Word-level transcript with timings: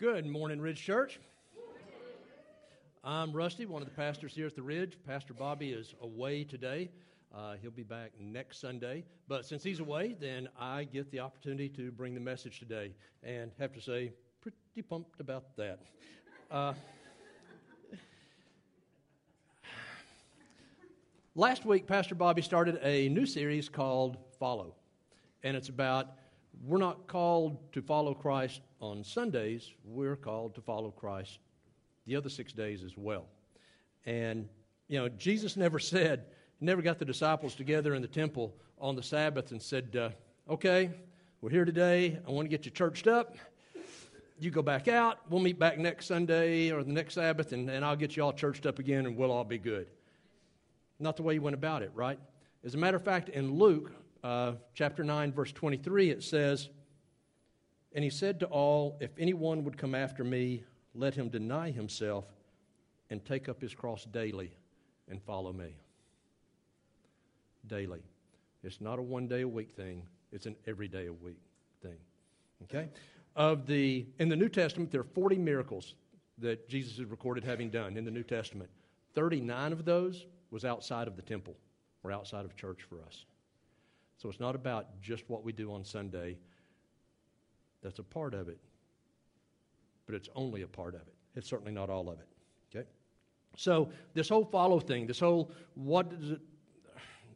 Good 0.00 0.24
morning, 0.24 0.62
Ridge 0.62 0.82
Church. 0.82 1.20
I'm 3.04 3.34
Rusty, 3.34 3.66
one 3.66 3.82
of 3.82 3.88
the 3.88 3.94
pastors 3.94 4.32
here 4.32 4.46
at 4.46 4.56
the 4.56 4.62
Ridge. 4.62 4.96
Pastor 5.06 5.34
Bobby 5.34 5.72
is 5.72 5.94
away 6.00 6.42
today. 6.42 6.88
Uh, 7.36 7.56
he'll 7.60 7.70
be 7.70 7.82
back 7.82 8.12
next 8.18 8.62
Sunday. 8.62 9.04
But 9.28 9.44
since 9.44 9.62
he's 9.62 9.78
away, 9.78 10.16
then 10.18 10.48
I 10.58 10.84
get 10.84 11.10
the 11.10 11.20
opportunity 11.20 11.68
to 11.68 11.92
bring 11.92 12.14
the 12.14 12.20
message 12.20 12.60
today. 12.60 12.94
And 13.22 13.50
have 13.58 13.74
to 13.74 13.80
say, 13.82 14.12
pretty 14.40 14.80
pumped 14.88 15.20
about 15.20 15.54
that. 15.58 15.80
Uh, 16.50 16.72
last 21.34 21.66
week, 21.66 21.86
Pastor 21.86 22.14
Bobby 22.14 22.40
started 22.40 22.80
a 22.82 23.10
new 23.10 23.26
series 23.26 23.68
called 23.68 24.16
Follow. 24.38 24.76
And 25.42 25.58
it's 25.58 25.68
about 25.68 26.14
we're 26.64 26.78
not 26.78 27.06
called 27.06 27.72
to 27.72 27.82
follow 27.82 28.14
Christ 28.14 28.60
on 28.80 29.04
Sundays, 29.04 29.72
we're 29.84 30.16
called 30.16 30.54
to 30.54 30.60
follow 30.60 30.90
Christ 30.90 31.38
the 32.06 32.16
other 32.16 32.28
six 32.28 32.52
days 32.52 32.82
as 32.82 32.96
well. 32.96 33.26
And, 34.06 34.48
you 34.88 34.98
know, 34.98 35.08
Jesus 35.08 35.56
never 35.56 35.78
said, 35.78 36.26
never 36.60 36.82
got 36.82 36.98
the 36.98 37.04
disciples 37.04 37.54
together 37.54 37.94
in 37.94 38.02
the 38.02 38.08
temple 38.08 38.54
on 38.78 38.96
the 38.96 39.02
Sabbath 39.02 39.50
and 39.52 39.62
said, 39.62 39.96
uh, 39.96 40.10
okay, 40.52 40.90
we're 41.40 41.50
here 41.50 41.64
today. 41.64 42.18
I 42.26 42.30
want 42.30 42.46
to 42.46 42.50
get 42.50 42.64
you 42.64 42.70
churched 42.70 43.06
up. 43.06 43.36
You 44.38 44.50
go 44.50 44.62
back 44.62 44.88
out. 44.88 45.18
We'll 45.28 45.40
meet 45.40 45.58
back 45.58 45.78
next 45.78 46.06
Sunday 46.06 46.70
or 46.70 46.82
the 46.82 46.92
next 46.92 47.14
Sabbath, 47.14 47.52
and, 47.52 47.68
and 47.68 47.84
I'll 47.84 47.96
get 47.96 48.16
you 48.16 48.22
all 48.22 48.32
churched 48.32 48.64
up 48.64 48.78
again, 48.78 49.06
and 49.06 49.16
we'll 49.16 49.30
all 49.30 49.44
be 49.44 49.58
good. 49.58 49.86
Not 50.98 51.16
the 51.16 51.22
way 51.22 51.34
he 51.34 51.38
went 51.38 51.54
about 51.54 51.82
it, 51.82 51.90
right? 51.94 52.18
As 52.64 52.74
a 52.74 52.78
matter 52.78 52.96
of 52.96 53.04
fact, 53.04 53.28
in 53.28 53.54
Luke 53.54 53.92
uh, 54.22 54.52
chapter 54.74 55.02
9, 55.04 55.32
verse 55.32 55.52
23, 55.52 56.10
it 56.10 56.22
says, 56.22 56.68
And 57.92 58.04
he 58.04 58.10
said 58.10 58.40
to 58.40 58.46
all, 58.46 58.96
If 59.00 59.10
anyone 59.18 59.64
would 59.64 59.78
come 59.78 59.94
after 59.94 60.24
me, 60.24 60.64
let 60.94 61.14
him 61.14 61.28
deny 61.28 61.70
himself 61.70 62.24
and 63.10 63.24
take 63.24 63.48
up 63.48 63.60
his 63.60 63.74
cross 63.74 64.04
daily 64.04 64.52
and 65.08 65.22
follow 65.22 65.52
me. 65.52 65.74
Daily. 67.66 68.02
It's 68.62 68.80
not 68.80 68.98
a 68.98 69.02
one 69.02 69.26
day 69.26 69.42
a 69.42 69.48
week 69.48 69.72
thing, 69.72 70.02
it's 70.32 70.46
an 70.46 70.56
every 70.66 70.88
day 70.88 71.06
a 71.06 71.12
week 71.12 71.40
thing. 71.82 71.96
Okay? 72.64 72.88
Of 73.36 73.66
the 73.66 74.06
in 74.18 74.28
the 74.28 74.36
New 74.36 74.48
Testament, 74.48 74.90
there 74.90 75.00
are 75.00 75.04
40 75.14 75.36
miracles 75.36 75.94
that 76.38 76.68
Jesus 76.68 76.98
is 76.98 77.04
recorded 77.04 77.44
having 77.44 77.70
done 77.70 77.96
in 77.96 78.04
the 78.04 78.10
New 78.10 78.22
Testament. 78.22 78.70
39 79.14 79.72
of 79.72 79.84
those 79.84 80.26
was 80.50 80.64
outside 80.64 81.08
of 81.08 81.16
the 81.16 81.22
temple 81.22 81.56
or 82.02 82.12
outside 82.12 82.44
of 82.44 82.56
church 82.56 82.82
for 82.82 83.00
us. 83.06 83.24
So 84.20 84.28
it's 84.28 84.40
not 84.40 84.54
about 84.54 85.00
just 85.00 85.24
what 85.28 85.44
we 85.44 85.52
do 85.52 85.72
on 85.72 85.82
Sunday. 85.82 86.36
That's 87.82 87.98
a 87.98 88.02
part 88.02 88.34
of 88.34 88.48
it, 88.48 88.58
but 90.04 90.14
it's 90.14 90.28
only 90.34 90.62
a 90.62 90.66
part 90.66 90.94
of 90.94 91.00
it. 91.00 91.14
It's 91.34 91.48
certainly 91.48 91.72
not 91.72 91.88
all 91.88 92.10
of 92.10 92.18
it. 92.20 92.28
Okay? 92.70 92.86
So 93.56 93.90
this 94.12 94.28
whole 94.28 94.44
follow 94.44 94.78
thing, 94.78 95.06
this 95.06 95.20
whole 95.20 95.50
what 95.74 96.12
it 96.12 96.40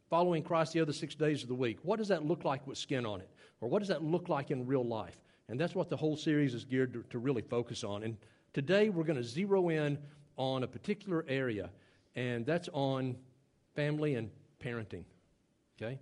following 0.09 0.43
Christ 0.43 0.73
the 0.73 0.81
other 0.81 0.93
six 0.93 1.15
days 1.15 1.41
of 1.41 1.49
the 1.49 1.55
week, 1.55 1.79
what 1.81 1.97
does 1.97 2.07
that 2.09 2.23
look 2.23 2.45
like 2.45 2.65
with 2.67 2.77
skin 2.77 3.05
on 3.05 3.19
it? 3.19 3.29
Or 3.61 3.67
what 3.67 3.79
does 3.79 3.87
that 3.87 4.03
look 4.03 4.29
like 4.29 4.51
in 4.51 4.67
real 4.67 4.85
life? 4.85 5.19
And 5.49 5.59
that's 5.59 5.73
what 5.73 5.89
the 5.89 5.97
whole 5.97 6.15
series 6.15 6.53
is 6.53 6.63
geared 6.63 6.93
to, 6.93 7.03
to 7.09 7.17
really 7.17 7.41
focus 7.41 7.83
on. 7.83 8.03
And 8.03 8.17
today 8.53 8.89
we're 8.89 9.03
going 9.03 9.17
to 9.17 9.23
zero 9.23 9.69
in 9.69 9.97
on 10.37 10.63
a 10.63 10.67
particular 10.67 11.25
area, 11.27 11.69
and 12.15 12.45
that's 12.45 12.69
on 12.73 13.15
family 13.75 14.15
and 14.15 14.29
parenting. 14.63 15.05
Okay? 15.81 15.99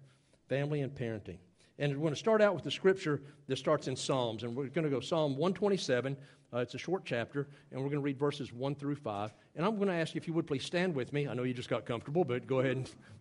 Family 0.53 0.81
and 0.81 0.93
parenting. 0.93 1.37
And 1.79 1.93
we're 1.93 2.01
going 2.01 2.13
to 2.13 2.19
start 2.19 2.39
out 2.39 2.53
with 2.53 2.63
the 2.63 2.69
scripture 2.69 3.19
that 3.47 3.57
starts 3.57 3.87
in 3.87 3.95
Psalms. 3.95 4.43
And 4.43 4.55
we're 4.55 4.67
going 4.67 4.83
to 4.83 4.91
go 4.91 4.99
Psalm 4.99 5.31
127. 5.31 6.15
Uh, 6.53 6.57
it's 6.59 6.75
a 6.75 6.77
short 6.77 7.03
chapter, 7.05 7.47
and 7.71 7.79
we're 7.79 7.87
going 7.87 7.97
to 7.97 8.03
read 8.03 8.19
verses 8.19 8.53
1 8.53 8.75
through 8.75 8.97
5. 8.97 9.33
And 9.55 9.65
I'm 9.65 9.77
going 9.77 9.87
to 9.87 9.95
ask 9.95 10.13
you 10.13 10.19
if 10.19 10.27
you 10.27 10.33
would 10.35 10.45
please 10.45 10.63
stand 10.63 10.93
with 10.93 11.11
me. 11.11 11.27
I 11.27 11.33
know 11.33 11.41
you 11.41 11.55
just 11.55 11.69
got 11.69 11.87
comfortable, 11.87 12.23
but 12.23 12.45
go 12.45 12.59
ahead 12.59 12.77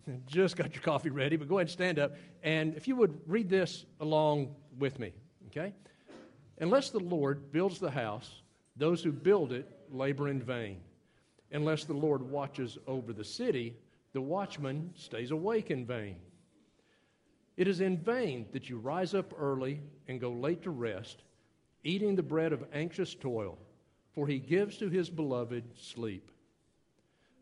and 0.07 0.23
just 0.27 0.59
got 0.59 0.75
your 0.75 0.83
coffee 0.83 1.09
ready, 1.09 1.37
but 1.37 1.49
go 1.49 1.57
ahead 1.57 1.69
and 1.69 1.71
stand 1.71 1.99
up. 1.99 2.13
And 2.43 2.77
if 2.77 2.87
you 2.87 2.97
would 2.97 3.19
read 3.27 3.49
this 3.49 3.87
along 4.01 4.55
with 4.79 4.99
me, 4.99 5.15
okay? 5.47 5.73
Unless 6.61 6.91
the 6.91 7.01
Lord 7.01 7.51
builds 7.51 7.79
the 7.79 7.91
house, 7.91 8.43
those 8.77 9.03
who 9.03 9.11
build 9.11 9.53
it 9.55 9.67
labor 9.91 10.29
in 10.29 10.43
vain. 10.43 10.81
Unless 11.51 11.85
the 11.85 11.95
Lord 11.95 12.21
watches 12.21 12.77
over 12.87 13.15
the 13.15 13.25
city, 13.25 13.75
the 14.13 14.21
watchman 14.21 14.91
stays 14.95 15.31
awake 15.31 15.71
in 15.71 15.87
vain. 15.87 16.17
It 17.57 17.69
is 17.69 17.81
in 17.81 17.99
vain 17.99 18.47
that 18.53 18.71
you 18.71 18.79
rise 18.79 19.15
up 19.15 19.35
early 19.39 19.81
and 20.09 20.21
go 20.21 20.33
late 20.33 20.63
to 20.63 20.71
rest, 20.71 21.23
eating 21.85 22.17
the 22.17 22.23
bread 22.23 22.53
of 22.53 22.65
anxious 22.73 23.15
toil, 23.15 23.59
for 24.15 24.27
he 24.27 24.39
gives 24.39 24.79
to 24.79 24.89
his 24.89 25.11
beloved 25.11 25.65
sleep. 25.77 26.31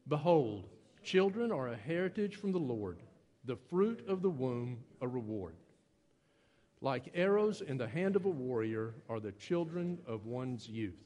Behold, 0.09 0.69
children 1.03 1.53
are 1.53 1.69
a 1.69 1.77
heritage 1.77 2.37
from 2.37 2.53
the 2.53 2.59
Lord, 2.59 2.99
the 3.45 3.57
fruit 3.57 4.05
of 4.09 4.23
the 4.23 4.31
womb 4.31 4.79
a 5.01 5.09
reward. 5.09 5.55
Like 6.81 7.13
arrows 7.15 7.61
in 7.61 7.77
the 7.77 7.89
hand 7.89 8.17
of 8.17 8.25
a 8.25 8.31
warrior 8.31 8.95
are 9.09 9.21
the 9.21 9.33
children 9.33 9.99
of 10.07 10.27
one's 10.27 10.69
youth. 10.69 11.05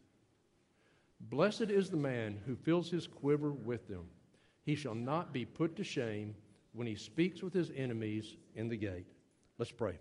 Blessed 1.20 1.62
is 1.62 1.90
the 1.90 1.96
man 1.96 2.40
who 2.46 2.54
fills 2.54 2.90
his 2.90 3.06
quiver 3.06 3.50
with 3.52 3.88
them. 3.88 4.06
He 4.64 4.74
shall 4.74 4.94
not 4.94 5.32
be 5.32 5.44
put 5.44 5.76
to 5.76 5.84
shame 5.84 6.34
when 6.74 6.86
he 6.86 6.96
speaks 6.96 7.42
with 7.42 7.54
his 7.54 7.70
enemies 7.74 8.36
in 8.54 8.68
the 8.68 8.76
gate. 8.76 9.06
Let's 9.58 9.70
pray. 9.70 9.96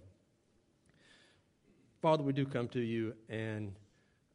Father, 2.01 2.23
we 2.23 2.33
do 2.33 2.45
come 2.45 2.67
to 2.69 2.81
you 2.81 3.13
and 3.29 3.73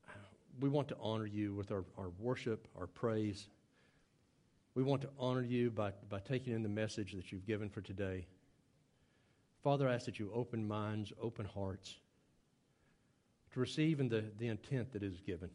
uh, 0.09 0.13
we 0.61 0.69
want 0.69 0.89
to 0.89 0.97
honor 1.01 1.27
you 1.27 1.55
with 1.55 1.71
our, 1.71 1.85
our 1.99 2.11
worship, 2.19 2.67
our 2.79 2.87
praise. 2.87 3.49
We 4.75 4.83
want 4.85 5.03
to 5.03 5.09
honor 5.19 5.43
you 5.43 5.71
by, 5.71 5.93
by 6.09 6.21
taking 6.21 6.55
in 6.55 6.63
the 6.63 6.69
message 6.69 7.13
that 7.13 7.33
you've 7.33 7.47
given 7.47 7.69
for 7.69 7.81
today. 7.81 8.27
Father, 9.63 9.89
I 9.89 9.95
ask 9.95 10.07
that 10.07 10.21
you 10.21 10.31
open 10.33 10.67
minds, 10.67 11.13
open 11.21 11.45
hearts 11.45 11.97
to 13.53 13.61
receive 13.61 13.99
in 13.99 14.09
the, 14.09 14.25
the 14.39 14.47
intent 14.47 14.93
that 14.93 15.03
is 15.03 15.21
given. 15.21 15.51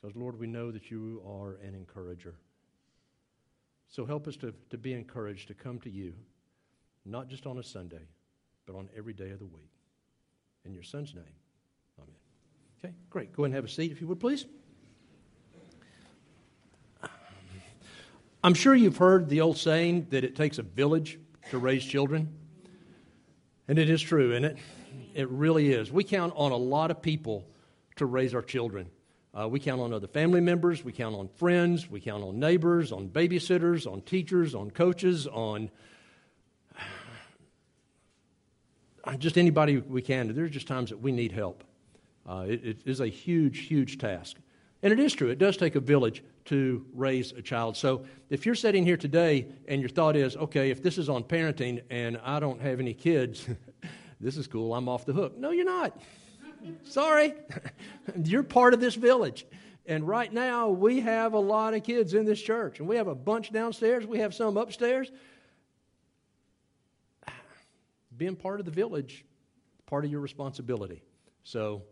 Because, 0.00 0.14
Lord, 0.14 0.38
we 0.38 0.46
know 0.46 0.70
that 0.70 0.90
you 0.90 1.22
are 1.26 1.58
an 1.66 1.74
encourager. 1.74 2.34
So 3.88 4.04
help 4.04 4.26
us 4.26 4.36
to, 4.36 4.52
to 4.70 4.78
be 4.78 4.92
encouraged 4.92 5.48
to 5.48 5.54
come 5.54 5.80
to 5.80 5.90
you, 5.90 6.12
not 7.04 7.28
just 7.28 7.46
on 7.46 7.58
a 7.58 7.62
Sunday, 7.62 8.08
but 8.66 8.76
on 8.76 8.88
every 8.96 9.12
day 9.12 9.30
of 9.30 9.38
the 9.38 9.46
week. 9.46 9.70
In 10.64 10.74
your 10.74 10.82
son's 10.82 11.14
name, 11.14 11.24
amen. 11.98 12.16
Okay, 12.78 12.94
great. 13.08 13.32
Go 13.32 13.44
ahead 13.44 13.50
and 13.50 13.54
have 13.54 13.64
a 13.64 13.68
seat 13.68 13.92
if 13.92 14.00
you 14.00 14.08
would, 14.08 14.20
please. 14.20 14.46
I'm 18.42 18.54
sure 18.54 18.74
you've 18.74 18.98
heard 18.98 19.28
the 19.28 19.40
old 19.40 19.58
saying 19.58 20.06
that 20.10 20.22
it 20.22 20.36
takes 20.36 20.58
a 20.58 20.62
village 20.62 21.18
to 21.50 21.58
raise 21.58 21.84
children. 21.84 22.32
And 23.66 23.78
it 23.78 23.90
is 23.90 24.00
true, 24.00 24.32
isn't 24.32 24.44
it? 24.44 24.58
It 25.14 25.28
really 25.30 25.72
is. 25.72 25.90
We 25.90 26.04
count 26.04 26.32
on 26.36 26.52
a 26.52 26.56
lot 26.56 26.90
of 26.90 27.02
people 27.02 27.44
to 27.96 28.06
raise 28.06 28.34
our 28.34 28.42
children. 28.42 28.88
Uh, 29.38 29.46
we 29.46 29.60
count 29.60 29.80
on 29.82 29.92
other 29.92 30.06
family 30.06 30.40
members. 30.40 30.82
We 30.82 30.92
count 30.92 31.14
on 31.14 31.28
friends. 31.28 31.90
We 31.90 32.00
count 32.00 32.24
on 32.24 32.38
neighbors, 32.38 32.90
on 32.90 33.08
babysitters, 33.08 33.90
on 33.90 34.00
teachers, 34.02 34.54
on 34.54 34.70
coaches, 34.70 35.26
on 35.26 35.70
just 39.18 39.36
anybody 39.36 39.76
we 39.76 40.00
can. 40.00 40.34
There's 40.34 40.50
just 40.50 40.66
times 40.66 40.90
that 40.90 41.00
we 41.00 41.12
need 41.12 41.32
help. 41.32 41.64
Uh, 42.26 42.46
it, 42.48 42.64
it 42.64 42.78
is 42.86 43.00
a 43.00 43.08
huge, 43.08 43.66
huge 43.66 43.98
task. 43.98 44.36
And 44.82 44.92
it 44.92 45.00
is 45.00 45.14
true, 45.14 45.28
it 45.28 45.38
does 45.38 45.56
take 45.56 45.74
a 45.74 45.80
village 45.80 46.22
to 46.46 46.84
raise 46.94 47.32
a 47.32 47.42
child. 47.42 47.76
So 47.76 48.04
if 48.30 48.46
you're 48.46 48.54
sitting 48.54 48.84
here 48.84 48.96
today 48.96 49.46
and 49.68 49.80
your 49.80 49.88
thought 49.88 50.16
is, 50.16 50.36
okay, 50.36 50.70
if 50.70 50.82
this 50.82 50.96
is 50.96 51.08
on 51.08 51.24
parenting 51.24 51.82
and 51.90 52.18
I 52.22 52.40
don't 52.40 52.60
have 52.60 52.78
any 52.78 52.94
kids, 52.94 53.48
this 54.20 54.36
is 54.36 54.46
cool, 54.46 54.74
I'm 54.74 54.88
off 54.88 55.04
the 55.04 55.12
hook. 55.12 55.36
No, 55.36 55.50
you're 55.50 55.64
not. 55.64 55.98
Sorry, 56.84 57.34
you're 58.24 58.42
part 58.42 58.74
of 58.74 58.80
this 58.80 58.94
village. 58.94 59.46
And 59.86 60.06
right 60.06 60.32
now, 60.32 60.70
we 60.70 61.00
have 61.00 61.32
a 61.32 61.38
lot 61.38 61.74
of 61.74 61.84
kids 61.84 62.14
in 62.14 62.24
this 62.24 62.40
church, 62.40 62.80
and 62.80 62.88
we 62.88 62.96
have 62.96 63.06
a 63.06 63.14
bunch 63.14 63.52
downstairs, 63.52 64.04
we 64.06 64.18
have 64.18 64.34
some 64.34 64.56
upstairs. 64.56 65.10
Being 68.16 68.34
part 68.34 68.60
of 68.60 68.66
the 68.66 68.72
village, 68.72 69.24
part 69.86 70.04
of 70.04 70.10
your 70.10 70.20
responsibility. 70.20 71.02
So 71.44 71.82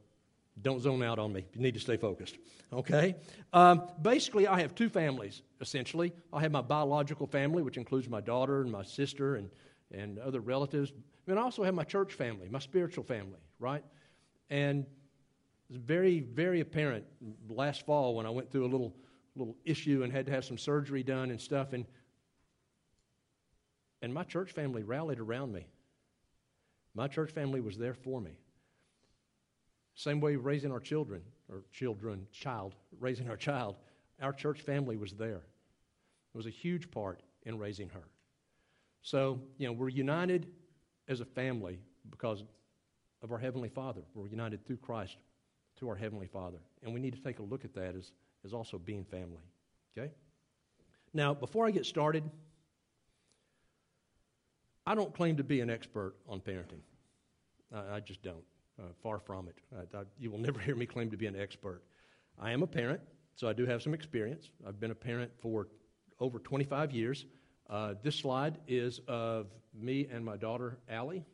don't 0.61 0.81
zone 0.81 1.03
out 1.03 1.19
on 1.19 1.33
me. 1.33 1.47
You 1.53 1.61
need 1.61 1.75
to 1.75 1.81
stay 1.81 1.97
focused. 1.97 2.37
Okay? 2.73 3.17
Um, 3.53 3.83
basically, 4.01 4.47
I 4.47 4.61
have 4.61 4.75
two 4.75 4.89
families, 4.89 5.43
essentially. 5.61 6.13
I 6.33 6.41
have 6.41 6.53
my 6.53 6.61
biological 6.61 7.27
family, 7.27 7.63
which 7.63 7.77
includes 7.77 8.09
my 8.09 8.21
daughter 8.21 8.63
and 8.63 8.71
my 8.71 8.83
sister 8.83 9.37
and, 9.37 9.51
and 9.93 10.19
other 10.19 10.41
relatives. 10.41 10.93
And 11.27 11.39
I 11.39 11.43
also 11.43 11.65
have 11.65 11.75
my 11.75 11.85
church 11.85 12.15
family, 12.15 12.49
my 12.49 12.59
spiritual 12.59 13.05
family, 13.05 13.41
right? 13.59 13.85
And 14.51 14.87
it's 15.69 15.79
very, 15.79 16.21
very 16.21 16.61
apparent 16.61 17.05
last 17.49 17.87
fall 17.87 18.15
when 18.15 18.27
I 18.27 18.31
went 18.31 18.51
through 18.51 18.67
a 18.67 18.69
little, 18.69 18.95
little 19.37 19.57
issue 19.65 20.03
and 20.03 20.13
had 20.13 20.27
to 20.27 20.33
have 20.33 20.45
some 20.45 20.59
surgery 20.59 21.03
done 21.03 21.31
and 21.31 21.41
stuff. 21.41 21.73
And, 21.73 21.87
and 24.03 24.13
my 24.13 24.25
church 24.25 24.53
family 24.53 24.83
rallied 24.83 25.19
around 25.19 25.53
me. 25.53 25.67
My 26.95 27.09
church 27.09 27.33
family 27.33 27.61
was 27.61 27.77
there 27.77 27.95
for 27.95 28.21
me. 28.21 28.39
Same 29.95 30.21
way 30.21 30.37
raising 30.37 30.73
our 30.73 30.81
children, 30.81 31.23
or 31.49 31.63
children, 31.73 32.27
child, 32.33 32.75
raising 33.01 33.29
our 33.29 33.37
child, 33.37 33.77
our 34.21 34.33
church 34.33 34.61
family 34.61 34.97
was 34.97 35.13
there. 35.13 35.43
It 36.35 36.37
was 36.37 36.47
a 36.47 36.51
huge 36.51 36.91
part 36.91 37.23
in 37.45 37.59
raising 37.59 37.89
her. 37.91 38.05
So, 39.03 39.41
you 39.59 39.67
know, 39.67 39.73
we're 39.73 39.89
united 39.89 40.47
as 41.09 41.21
a 41.21 41.25
family 41.25 41.79
because 42.11 42.43
of 43.25 43.33
our 43.33 43.39
Heavenly 43.39 43.71
Father. 43.71 44.03
We're 44.15 44.29
united 44.29 44.65
through 44.67 44.77
Christ 44.77 45.17
to 45.81 45.89
our 45.89 45.97
Heavenly 45.97 46.27
Father. 46.27 46.59
And 46.83 46.93
we 46.93 47.01
need 47.01 47.15
to 47.15 47.21
take 47.21 47.39
a 47.39 47.43
look 47.43 47.65
at 47.65 47.75
that 47.75 47.97
as, 47.97 48.13
as 48.45 48.53
also 48.53 48.79
being 48.79 49.03
family. 49.03 49.43
Okay? 49.97 50.13
Now, 51.15 51.33
before 51.33 51.67
I 51.67 51.71
get 51.71 51.87
started, 51.87 52.23
I 54.87 54.95
don't 54.95 55.15
claim 55.15 55.39
to 55.39 55.45
be 55.45 55.61
an 55.61 55.71
expert 55.71 56.15
on 56.29 56.41
parenting. 56.41 56.83
I, 57.75 57.97
I 57.97 58.01
just 58.01 58.23
don't. 58.23 58.45
Uh, 58.79 58.89
far 59.03 59.21
from 59.21 59.49
it. 59.49 59.57
I, 59.75 59.99
I, 59.99 60.03
you 60.19 60.31
will 60.31 60.39
never 60.49 60.61
hear 60.61 60.77
me 60.77 60.85
claim 60.85 61.11
to 61.11 61.17
be 61.17 61.27
an 61.27 61.37
expert. 61.37 61.83
I 62.39 62.53
am 62.53 62.63
a 62.63 62.67
parent, 62.67 63.01
so 63.37 63.49
I 63.49 63.55
do 63.55 63.65
have 63.65 63.83
some 63.83 63.95
experience. 63.95 64.51
I've 64.67 64.79
been 64.79 64.91
a 64.91 64.97
parent 64.97 65.31
for 65.41 65.69
over 66.21 66.39
25 66.39 66.93
years. 66.93 67.25
Uh, 67.71 67.95
this 68.03 68.17
slide 68.17 68.59
is 68.69 69.01
of 69.09 69.47
me 69.73 70.09
and 70.13 70.25
my 70.25 70.37
daughter, 70.37 70.77
Allie. 70.91 71.25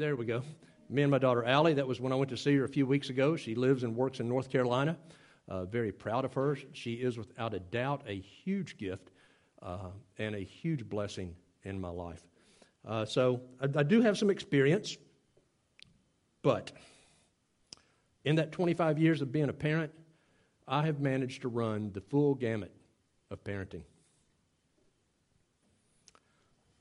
There 0.00 0.16
we 0.16 0.24
go. 0.24 0.42
Me 0.88 1.02
and 1.02 1.10
my 1.10 1.18
daughter, 1.18 1.44
Allie. 1.44 1.74
That 1.74 1.86
was 1.86 2.00
when 2.00 2.10
I 2.10 2.16
went 2.16 2.30
to 2.30 2.36
see 2.38 2.56
her 2.56 2.64
a 2.64 2.68
few 2.68 2.86
weeks 2.86 3.10
ago. 3.10 3.36
She 3.36 3.54
lives 3.54 3.82
and 3.82 3.94
works 3.94 4.18
in 4.18 4.26
North 4.26 4.48
Carolina. 4.48 4.96
Uh, 5.46 5.66
very 5.66 5.92
proud 5.92 6.24
of 6.24 6.32
her. 6.32 6.56
She 6.72 6.94
is, 6.94 7.18
without 7.18 7.52
a 7.52 7.60
doubt, 7.60 8.00
a 8.06 8.18
huge 8.18 8.78
gift 8.78 9.10
uh, 9.60 9.90
and 10.16 10.34
a 10.34 10.38
huge 10.38 10.88
blessing 10.88 11.36
in 11.64 11.78
my 11.78 11.90
life. 11.90 12.22
Uh, 12.88 13.04
so 13.04 13.42
I, 13.60 13.80
I 13.80 13.82
do 13.82 14.00
have 14.00 14.16
some 14.16 14.30
experience, 14.30 14.96
but 16.40 16.72
in 18.24 18.36
that 18.36 18.52
25 18.52 18.98
years 18.98 19.20
of 19.20 19.30
being 19.30 19.50
a 19.50 19.52
parent, 19.52 19.92
I 20.66 20.86
have 20.86 20.98
managed 20.98 21.42
to 21.42 21.48
run 21.48 21.90
the 21.92 22.00
full 22.00 22.34
gamut 22.34 22.74
of 23.30 23.44
parenting. 23.44 23.82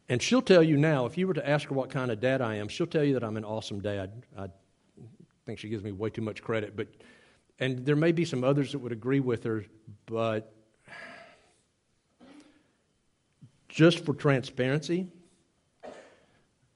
And 0.10 0.22
she'll 0.22 0.42
tell 0.42 0.64
you 0.64 0.76
now, 0.76 1.06
if 1.06 1.18
you 1.18 1.28
were 1.28 1.36
to 1.36 1.48
ask 1.48 1.70
her 1.70 1.76
what 1.76 1.92
kind 1.92 2.10
of 2.10 2.20
dad 2.20 2.42
I 2.42 2.56
am, 2.56 2.68
she'll 2.68 2.88
tell 2.88 3.04
you 3.04 3.14
that 3.14 3.24
I'm 3.24 3.38
an 3.38 3.46
awesome 3.46 3.80
dad. 3.80 4.26
I 4.36 4.48
think 5.46 5.60
she 5.60 5.70
gives 5.70 5.84
me 5.84 5.92
way 5.92 6.10
too 6.10 6.24
much 6.24 6.42
credit, 6.42 6.76
but 6.76 6.88
and 7.60 7.86
there 7.86 7.96
may 7.96 8.12
be 8.12 8.26
some 8.26 8.44
others 8.44 8.72
that 8.72 8.80
would 8.80 8.92
agree 8.92 9.20
with 9.20 9.44
her, 9.44 9.66
but 10.06 10.54
just 13.68 14.06
for 14.06 14.14
transparency, 14.14 15.08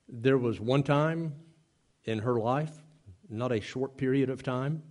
there 0.07 0.37
was 0.37 0.59
one 0.59 0.83
time 0.83 1.33
in 2.03 2.19
her 2.19 2.39
life, 2.39 2.71
not 3.29 3.51
a 3.51 3.61
short 3.61 3.97
period 3.97 4.29
of 4.29 4.43
time, 4.43 4.83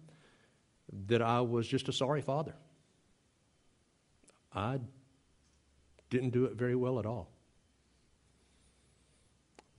that 1.07 1.23
I 1.23 1.43
was 1.43 1.69
just 1.69 1.89
a 1.89 1.93
sorry 1.93 2.23
father. 2.23 2.55
I 4.55 4.81
didn't 6.11 6.31
do 6.31 6.47
it 6.47 6.55
very 6.55 6.75
well 6.75 6.99
at 6.99 7.07
all. 7.07 7.31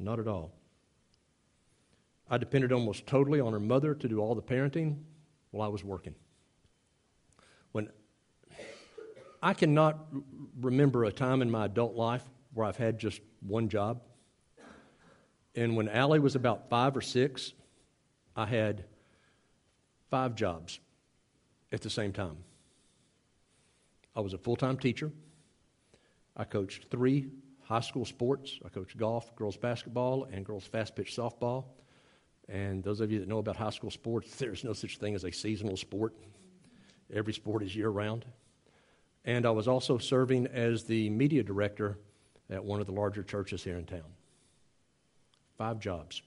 Not 0.04 0.20
at 0.20 0.28
all. 0.28 0.52
I 2.30 2.38
depended 2.38 2.74
almost 2.74 3.08
totally 3.08 3.40
on 3.40 3.54
her 3.54 3.60
mother 3.60 3.96
to 3.96 4.08
do 4.08 4.20
all 4.20 4.36
the 4.36 4.42
parenting 4.42 4.98
while 5.52 5.66
I 5.66 5.72
was 5.72 5.84
working. 5.84 6.14
When 7.72 7.90
I 9.42 9.54
cannot 9.54 10.06
remember 10.60 11.06
a 11.06 11.12
time 11.12 11.42
in 11.42 11.50
my 11.50 11.66
adult 11.66 11.96
life 11.96 12.24
where 12.54 12.66
I've 12.66 12.78
had 12.78 13.00
just 13.00 13.22
one 13.42 13.70
job. 13.70 14.02
And 15.56 15.78
when 15.78 15.88
Allie 15.88 16.20
was 16.20 16.36
about 16.36 16.70
five 16.70 16.98
or 16.98 17.02
six, 17.02 17.54
I 18.36 18.46
had 18.46 18.84
five 20.10 20.36
jobs 20.36 20.80
at 21.72 21.82
the 21.82 21.90
same 21.90 22.12
time. 22.12 22.38
I 24.16 24.20
was 24.20 24.34
a 24.34 24.38
full 24.38 24.56
time 24.56 24.78
teacher. 24.78 25.12
I 26.36 26.44
coached 26.44 26.88
three 26.90 27.28
high 27.64 27.80
school 27.80 28.06
sports. 28.06 28.60
I 28.66 28.70
coached 28.70 28.98
golf, 28.98 29.36
girls 29.36 29.58
basketball, 29.58 30.26
and 30.32 30.46
girls 30.46 30.66
fast 30.66 30.96
pitch 30.96 31.16
softball. 31.16 31.66
And 32.50 32.84
those 32.84 33.00
of 33.00 33.12
you 33.12 33.20
that 33.20 33.28
know 33.28 33.38
about 33.38 33.56
high 33.56 33.70
school 33.70 33.92
sports, 33.92 34.36
there's 34.38 34.64
no 34.64 34.74
such 34.74 34.98
thing 34.98 35.16
as 35.16 35.24
a 35.24 35.32
seasonal 35.32 35.78
sport. 35.78 36.14
Every 37.14 37.34
sport 37.34 37.64
is 37.64 37.76
year 37.76 37.90
round. 37.90 38.26
And 39.26 39.46
I 39.46 39.52
was 39.52 39.68
also 39.68 39.98
serving 39.98 40.48
as 40.48 40.84
the 40.84 41.10
media 41.10 41.44
director 41.44 41.98
at 42.50 42.64
one 42.64 42.82
of 42.82 42.88
the 42.88 42.92
larger 42.92 43.24
churches 43.24 43.64
here 43.64 43.78
in 43.78 43.86
town. 43.86 44.04
Five 45.58 45.80
jobs. 45.80 46.22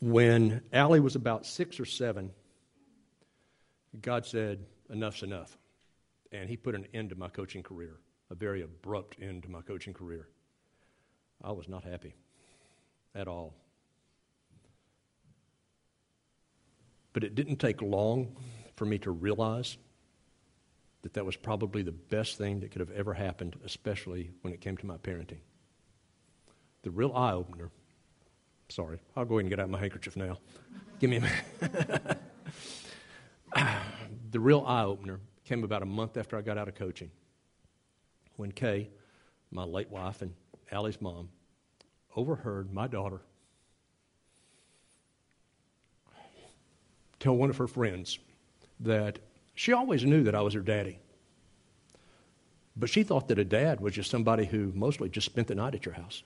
When 0.00 0.60
Allie 0.72 1.00
was 1.00 1.16
about 1.16 1.46
six 1.46 1.80
or 1.80 1.86
seven, 1.86 2.30
God 4.02 4.26
said, 4.26 4.58
Enough's 4.90 5.22
enough. 5.22 5.56
And 6.32 6.48
He 6.48 6.56
put 6.56 6.74
an 6.74 6.86
end 6.92 7.10
to 7.10 7.16
my 7.16 7.28
coaching 7.28 7.62
career, 7.62 7.98
a 8.30 8.34
very 8.34 8.62
abrupt 8.62 9.16
end 9.20 9.44
to 9.44 9.50
my 9.50 9.62
coaching 9.62 9.94
career. 9.94 10.28
I 11.42 11.52
was 11.52 11.68
not 11.68 11.84
happy 11.84 12.14
at 13.14 13.28
all. 13.28 13.54
But 17.12 17.24
it 17.24 17.34
didn't 17.34 17.56
take 17.56 17.80
long 17.80 18.36
for 18.76 18.84
me 18.84 18.98
to 18.98 19.10
realize 19.10 19.78
that 21.02 21.14
that 21.14 21.24
was 21.24 21.36
probably 21.36 21.82
the 21.82 21.92
best 21.92 22.36
thing 22.36 22.60
that 22.60 22.70
could 22.70 22.80
have 22.80 22.90
ever 22.90 23.14
happened, 23.14 23.56
especially 23.64 24.32
when 24.42 24.52
it 24.52 24.60
came 24.60 24.76
to 24.76 24.86
my 24.86 24.96
parenting. 24.96 25.38
The 26.82 26.90
real 26.90 27.12
eye 27.14 27.32
opener. 27.32 27.70
Sorry, 28.68 28.98
I'll 29.16 29.24
go 29.24 29.36
ahead 29.36 29.44
and 29.44 29.50
get 29.50 29.60
out 29.60 29.70
my 29.70 29.78
handkerchief 29.78 30.16
now. 30.16 30.38
Give 30.98 31.08
me 31.08 31.16
a 31.18 31.20
minute. 31.20 32.18
the 34.30 34.40
real 34.40 34.64
eye 34.66 34.82
opener 34.82 35.20
came 35.46 35.62
about 35.62 35.82
a 35.82 35.86
month 35.86 36.16
after 36.16 36.36
I 36.36 36.42
got 36.42 36.58
out 36.58 36.68
of 36.68 36.74
coaching 36.74 37.10
when 38.36 38.50
Kay, 38.52 38.90
my 39.50 39.62
late 39.62 39.90
wife 39.90 40.20
and 40.20 40.34
Allie's 40.72 41.00
mom, 41.00 41.28
overheard 42.16 42.72
my 42.72 42.86
daughter 42.86 43.20
tell 47.20 47.36
one 47.36 47.48
of 47.48 47.56
her 47.56 47.66
friends 47.66 48.18
that 48.80 49.18
she 49.54 49.72
always 49.72 50.04
knew 50.04 50.24
that 50.24 50.34
I 50.34 50.42
was 50.42 50.52
her 50.54 50.60
daddy. 50.60 50.98
But 52.76 52.90
she 52.90 53.02
thought 53.02 53.28
that 53.28 53.38
a 53.38 53.44
dad 53.44 53.80
was 53.80 53.94
just 53.94 54.10
somebody 54.10 54.44
who 54.44 54.70
mostly 54.74 55.08
just 55.08 55.24
spent 55.24 55.48
the 55.48 55.54
night 55.54 55.74
at 55.74 55.86
your 55.86 55.94
house. 55.94 56.22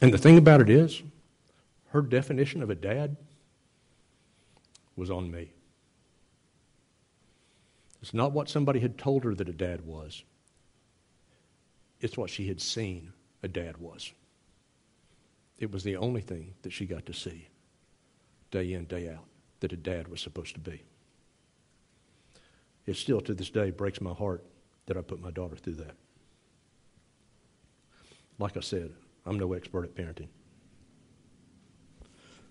And 0.00 0.12
the 0.12 0.18
thing 0.18 0.36
about 0.36 0.60
it 0.60 0.68
is, 0.68 1.02
her 1.90 2.02
definition 2.02 2.62
of 2.62 2.70
a 2.70 2.74
dad 2.74 3.16
was 4.96 5.10
on 5.10 5.30
me. 5.30 5.52
It's 8.02 8.14
not 8.14 8.32
what 8.32 8.48
somebody 8.48 8.80
had 8.80 8.98
told 8.98 9.24
her 9.24 9.34
that 9.34 9.48
a 9.48 9.52
dad 9.52 9.80
was, 9.86 10.24
it's 12.00 12.18
what 12.18 12.28
she 12.28 12.48
had 12.48 12.60
seen 12.60 13.12
a 13.42 13.48
dad 13.48 13.78
was. 13.78 14.12
It 15.58 15.72
was 15.72 15.84
the 15.84 15.96
only 15.96 16.20
thing 16.20 16.52
that 16.62 16.72
she 16.72 16.84
got 16.84 17.06
to 17.06 17.14
see 17.14 17.48
day 18.50 18.74
in, 18.74 18.84
day 18.84 19.08
out 19.08 19.24
that 19.60 19.72
a 19.72 19.76
dad 19.76 20.08
was 20.08 20.20
supposed 20.20 20.54
to 20.54 20.60
be. 20.60 20.82
It 22.86 22.96
still 22.96 23.20
to 23.22 23.32
this 23.32 23.48
day 23.48 23.70
breaks 23.70 24.00
my 24.00 24.12
heart 24.12 24.44
that 24.86 24.96
I 24.96 25.00
put 25.00 25.22
my 25.22 25.30
daughter 25.30 25.56
through 25.56 25.76
that. 25.76 25.94
Like 28.38 28.56
I 28.56 28.60
said, 28.60 28.92
I'm 29.24 29.38
no 29.38 29.54
expert 29.54 29.84
at 29.84 29.94
parenting. 29.94 30.28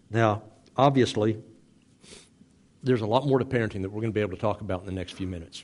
Now, 0.09 0.41
obviously, 0.75 1.37
there's 2.83 3.01
a 3.01 3.07
lot 3.07 3.25
more 3.25 3.39
to 3.39 3.45
parenting 3.45 3.81
that 3.81 3.89
we're 3.89 4.01
going 4.01 4.11
to 4.11 4.13
be 4.13 4.21
able 4.21 4.35
to 4.35 4.41
talk 4.41 4.61
about 4.61 4.81
in 4.81 4.85
the 4.85 4.91
next 4.91 5.13
few 5.13 5.27
minutes. 5.27 5.63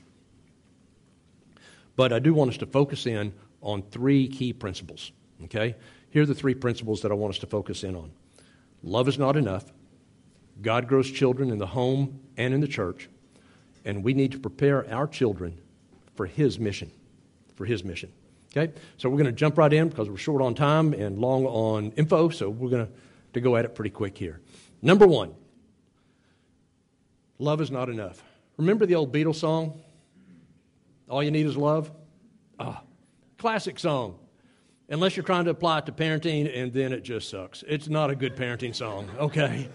But 1.96 2.12
I 2.12 2.18
do 2.18 2.32
want 2.32 2.50
us 2.50 2.56
to 2.58 2.66
focus 2.66 3.06
in 3.06 3.32
on 3.60 3.82
three 3.82 4.26
key 4.26 4.52
principles, 4.52 5.12
okay? 5.44 5.76
Here 6.10 6.22
are 6.22 6.26
the 6.26 6.34
three 6.34 6.54
principles 6.54 7.02
that 7.02 7.12
I 7.12 7.14
want 7.14 7.34
us 7.34 7.40
to 7.40 7.46
focus 7.46 7.84
in 7.84 7.94
on 7.94 8.10
love 8.82 9.08
is 9.08 9.18
not 9.18 9.36
enough, 9.36 9.66
God 10.62 10.88
grows 10.88 11.10
children 11.10 11.50
in 11.50 11.58
the 11.58 11.66
home 11.66 12.20
and 12.36 12.54
in 12.54 12.60
the 12.60 12.68
church, 12.68 13.08
and 13.84 14.02
we 14.02 14.14
need 14.14 14.32
to 14.32 14.38
prepare 14.38 14.90
our 14.92 15.06
children 15.06 15.58
for 16.14 16.26
His 16.26 16.58
mission. 16.58 16.90
For 17.54 17.64
His 17.64 17.84
mission. 17.84 18.12
Okay? 18.56 18.72
So 18.96 19.08
we're 19.08 19.16
going 19.16 19.26
to 19.26 19.32
jump 19.32 19.58
right 19.58 19.72
in 19.72 19.88
because 19.88 20.08
we're 20.08 20.16
short 20.16 20.42
on 20.42 20.54
time 20.54 20.92
and 20.92 21.18
long 21.18 21.46
on 21.46 21.92
info, 21.92 22.28
so 22.30 22.50
we're 22.50 22.70
going 22.70 22.86
to, 22.86 23.40
go 23.40 23.56
at 23.56 23.64
it 23.64 23.74
pretty 23.74 23.90
quick 23.90 24.18
here. 24.18 24.40
Number 24.82 25.06
one, 25.06 25.34
love 27.40 27.60
is 27.60 27.70
not 27.70 27.88
enough. 27.88 28.22
Remember 28.56 28.86
the 28.86 28.94
old 28.94 29.12
Beatles 29.12 29.36
song? 29.36 29.80
All 31.08 31.22
you 31.22 31.30
need 31.30 31.46
is 31.46 31.56
love? 31.56 31.90
Ah, 32.58 32.82
classic 33.38 33.78
song 33.78 34.18
unless 34.90 35.16
you're 35.16 35.24
trying 35.24 35.44
to 35.44 35.50
apply 35.50 35.78
it 35.78 35.86
to 35.86 35.92
parenting, 35.92 36.50
and 36.54 36.72
then 36.72 36.92
it 36.92 37.02
just 37.02 37.30
sucks. 37.30 37.64
It's 37.66 37.88
not 37.88 38.10
a 38.10 38.14
good 38.14 38.36
parenting 38.36 38.74
song, 38.74 39.08
okay? 39.18 39.68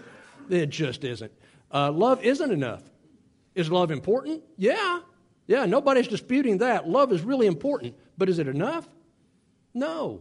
It 0.48 0.70
just 0.70 1.02
isn't. 1.02 1.32
Uh, 1.72 1.90
love 1.90 2.22
isn't 2.22 2.52
enough. 2.52 2.82
Is 3.54 3.70
love 3.70 3.90
important? 3.90 4.44
Yeah. 4.56 5.00
Yeah, 5.46 5.64
nobody's 5.64 6.06
disputing 6.06 6.58
that. 6.58 6.88
Love 6.88 7.12
is 7.12 7.22
really 7.22 7.46
important, 7.46 7.94
but 8.18 8.28
is 8.28 8.38
it 8.38 8.46
enough? 8.46 8.86
No. 9.74 10.20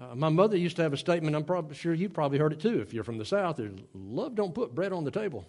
Uh, 0.00 0.14
my 0.14 0.28
mother 0.28 0.56
used 0.56 0.76
to 0.76 0.82
have 0.82 0.92
a 0.92 0.96
statement, 0.96 1.36
I'm 1.36 1.44
probably 1.44 1.76
sure 1.76 1.94
you've 1.94 2.12
probably 2.12 2.38
heard 2.38 2.52
it 2.52 2.60
too 2.60 2.80
if 2.80 2.92
you're 2.92 3.04
from 3.04 3.18
the 3.18 3.24
South, 3.24 3.60
love 3.94 4.34
don't 4.34 4.54
put 4.54 4.74
bread 4.74 4.92
on 4.92 5.04
the 5.04 5.10
table. 5.10 5.46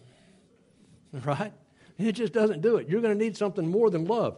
Right? 1.26 1.54
It 1.98 2.12
just 2.12 2.34
doesn't 2.34 2.62
do 2.62 2.76
it. 2.76 2.90
You're 2.90 3.02
going 3.02 3.18
to 3.18 3.24
need 3.24 3.38
something 3.38 3.66
more 3.66 3.90
than 3.90 4.06
love. 4.06 4.38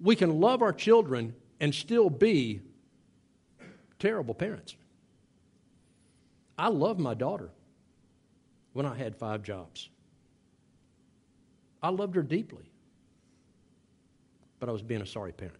We 0.00 0.14
can 0.14 0.40
love 0.40 0.62
our 0.62 0.72
children 0.72 1.34
and 1.60 1.74
still 1.74 2.08
be 2.08 2.60
terrible 3.98 4.34
parents. 4.34 4.76
I 6.56 6.68
love 6.68 7.00
my 7.00 7.14
daughter 7.14 7.50
when 8.74 8.86
I 8.86 8.96
had 8.96 9.16
five 9.16 9.42
jobs. 9.42 9.88
I 11.82 11.88
loved 11.88 12.14
her 12.14 12.22
deeply, 12.22 12.70
but 14.60 14.68
I 14.68 14.72
was 14.72 14.82
being 14.82 15.02
a 15.02 15.06
sorry 15.06 15.32
parent. 15.32 15.58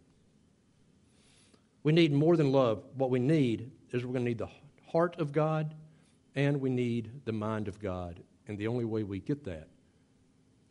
We 1.83 1.93
need 1.93 2.13
more 2.13 2.37
than 2.37 2.53
love. 2.53 2.85
What 2.95 3.11
we 3.11 3.19
need 3.19 3.73
is 3.91 4.05
we're 4.05 4.13
going 4.13 4.25
to 4.25 4.31
need 4.31 4.39
the 4.39 4.49
heart 4.93 5.19
of 5.19 5.33
God 5.33 5.75
and 6.37 6.61
we 6.61 6.71
need 6.71 7.11
the 7.25 7.33
mind 7.33 7.67
of 7.67 7.81
God. 7.81 8.21
And 8.49 8.59
the 8.59 8.67
only 8.67 8.85
way 8.85 9.03
we 9.03 9.21
get 9.21 9.45
that 9.45 9.69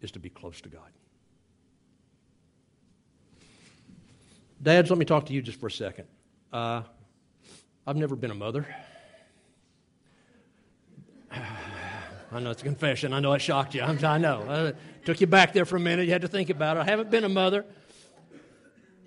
is 0.01 0.11
to 0.11 0.19
be 0.19 0.29
close 0.29 0.61
to 0.61 0.69
God. 0.69 0.89
Dads, 4.61 4.89
let 4.89 4.99
me 4.99 5.05
talk 5.05 5.25
to 5.27 5.33
you 5.33 5.41
just 5.41 5.59
for 5.59 5.67
a 5.67 5.71
second. 5.71 6.05
Uh, 6.53 6.83
I've 7.87 7.95
never 7.95 8.15
been 8.15 8.31
a 8.31 8.35
mother. 8.35 8.67
I 11.31 12.39
know 12.39 12.51
it's 12.51 12.61
a 12.61 12.65
confession. 12.65 13.13
I 13.13 13.19
know 13.19 13.33
it 13.33 13.39
shocked 13.39 13.73
you. 13.75 13.81
i 13.81 14.17
know. 14.17 14.45
I 14.47 14.73
took 15.05 15.19
you 15.19 15.27
back 15.27 15.53
there 15.53 15.65
for 15.65 15.77
a 15.77 15.79
minute. 15.79 16.05
You 16.05 16.11
had 16.11 16.21
to 16.21 16.27
think 16.27 16.49
about 16.49 16.77
it. 16.77 16.81
I 16.81 16.83
haven't 16.83 17.09
been 17.09 17.23
a 17.23 17.29
mother 17.29 17.65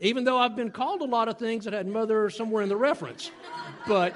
even 0.00 0.24
though 0.24 0.38
I've 0.38 0.56
been 0.56 0.70
called 0.70 1.00
a 1.00 1.06
lot 1.06 1.28
of 1.28 1.38
things 1.38 1.64
that 1.64 1.72
had 1.72 1.86
mother 1.86 2.28
somewhere 2.30 2.62
in 2.62 2.68
the 2.68 2.76
reference. 2.76 3.30
But 3.86 4.14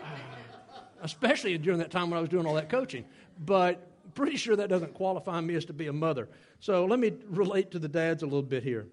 especially 1.02 1.56
during 1.58 1.78
that 1.78 1.90
time 1.90 2.10
when 2.10 2.18
I 2.18 2.20
was 2.20 2.30
doing 2.30 2.46
all 2.46 2.54
that 2.54 2.68
coaching. 2.68 3.04
But 3.38 3.86
pretty 4.14 4.36
sure 4.36 4.56
that 4.56 4.68
doesn't 4.68 4.94
qualify 4.94 5.40
me 5.40 5.54
as 5.54 5.64
to 5.66 5.72
be 5.72 5.86
a 5.88 5.92
mother. 5.92 6.28
So 6.60 6.84
let 6.84 6.98
me 6.98 7.12
relate 7.26 7.70
to 7.72 7.78
the 7.78 7.88
dads 7.88 8.22
a 8.22 8.26
little 8.26 8.42
bit 8.42 8.62
here. 8.62 8.86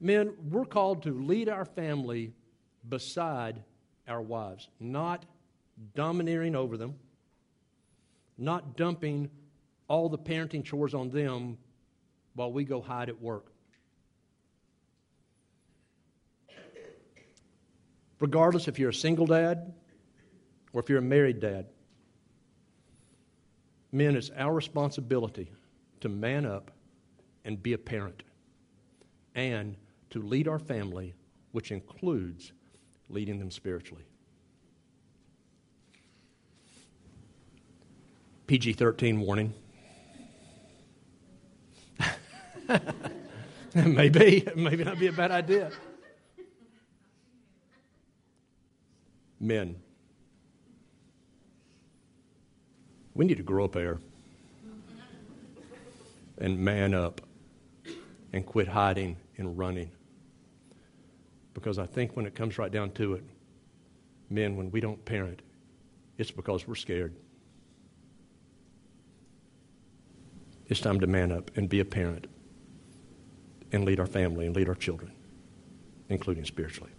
Men, 0.00 0.34
we're 0.50 0.64
called 0.64 1.02
to 1.04 1.12
lead 1.12 1.48
our 1.48 1.64
family 1.64 2.32
beside 2.88 3.62
our 4.06 4.20
wives, 4.20 4.68
not 4.80 5.24
domineering 5.94 6.54
over 6.54 6.76
them, 6.76 6.94
not 8.36 8.76
dumping 8.76 9.30
all 9.88 10.08
the 10.08 10.18
parenting 10.18 10.64
chores 10.64 10.94
on 10.94 11.10
them 11.10 11.56
while 12.34 12.52
we 12.52 12.64
go 12.64 12.80
hide 12.80 13.08
at 13.08 13.20
work. 13.20 13.54
regardless 18.24 18.68
if 18.68 18.78
you're 18.78 18.88
a 18.88 18.94
single 18.94 19.26
dad 19.26 19.74
or 20.72 20.80
if 20.80 20.88
you're 20.88 20.98
a 20.98 21.02
married 21.02 21.40
dad. 21.40 21.66
Men, 23.94 24.16
it's 24.16 24.30
our 24.36 24.52
responsibility 24.52 25.48
to 26.00 26.08
man 26.08 26.44
up 26.44 26.72
and 27.44 27.62
be 27.62 27.74
a 27.74 27.78
parent 27.78 28.24
and 29.36 29.76
to 30.10 30.20
lead 30.20 30.48
our 30.48 30.58
family, 30.58 31.14
which 31.52 31.70
includes 31.70 32.50
leading 33.08 33.38
them 33.38 33.52
spiritually. 33.52 34.02
PG 38.48 38.72
13 38.72 39.20
warning. 39.20 39.54
maybe, 43.74 44.44
maybe 44.56 44.82
not 44.82 44.98
be 44.98 45.06
a 45.06 45.12
bad 45.12 45.30
idea. 45.30 45.70
men. 49.38 49.76
We 53.14 53.24
need 53.24 53.36
to 53.36 53.42
grow 53.42 53.64
up 53.64 53.74
here 53.74 54.00
and 56.38 56.58
man 56.58 56.94
up 56.94 57.20
and 58.32 58.44
quit 58.44 58.66
hiding 58.66 59.16
and 59.38 59.56
running. 59.56 59.90
Because 61.54 61.78
I 61.78 61.86
think 61.86 62.16
when 62.16 62.26
it 62.26 62.34
comes 62.34 62.58
right 62.58 62.72
down 62.72 62.90
to 62.92 63.14
it, 63.14 63.24
men, 64.28 64.56
when 64.56 64.70
we 64.72 64.80
don't 64.80 65.02
parent, 65.04 65.40
it's 66.18 66.32
because 66.32 66.66
we're 66.66 66.74
scared. 66.74 67.14
It's 70.66 70.80
time 70.80 70.98
to 71.00 71.06
man 71.06 71.30
up 71.30 71.50
and 71.56 71.68
be 71.68 71.80
a 71.80 71.84
parent 71.84 72.26
and 73.70 73.84
lead 73.84 74.00
our 74.00 74.06
family 74.06 74.46
and 74.46 74.56
lead 74.56 74.68
our 74.68 74.74
children, 74.74 75.12
including 76.08 76.44
spiritually. 76.44 76.90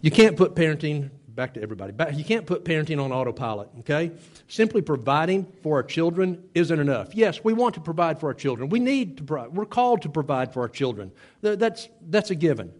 You 0.00 0.10
can't 0.10 0.36
put 0.36 0.54
parenting, 0.54 1.10
back 1.34 1.54
to 1.54 1.62
everybody, 1.62 1.92
back, 1.92 2.16
you 2.16 2.24
can't 2.24 2.46
put 2.46 2.64
parenting 2.64 3.02
on 3.02 3.12
autopilot, 3.12 3.68
okay? 3.80 4.10
Simply 4.48 4.82
providing 4.82 5.44
for 5.62 5.76
our 5.76 5.82
children 5.82 6.42
isn't 6.54 6.78
enough. 6.78 7.14
Yes, 7.14 7.42
we 7.42 7.52
want 7.52 7.74
to 7.74 7.80
provide 7.80 8.18
for 8.18 8.26
our 8.26 8.34
children. 8.34 8.68
We 8.68 8.80
need 8.80 9.18
to 9.18 9.22
provide. 9.24 9.52
We're 9.52 9.64
called 9.64 10.02
to 10.02 10.08
provide 10.08 10.52
for 10.52 10.60
our 10.60 10.68
children. 10.68 11.12
That's, 11.40 11.88
that's 12.08 12.30
a 12.30 12.34
given. 12.34 12.72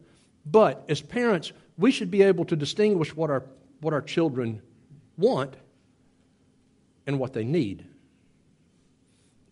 But 0.45 0.85
as 0.89 1.01
parents, 1.01 1.53
we 1.79 1.91
should 1.91 2.11
be 2.11 2.23
able 2.23 2.45
to 2.47 2.57
distinguish 2.57 3.15
what 3.15 3.31
our, 3.31 3.45
what 3.81 3.95
our 3.95 4.03
children 4.03 4.63
want 5.17 5.55
and 7.07 7.19
what 7.19 7.33
they 7.33 7.45
need. 7.45 7.87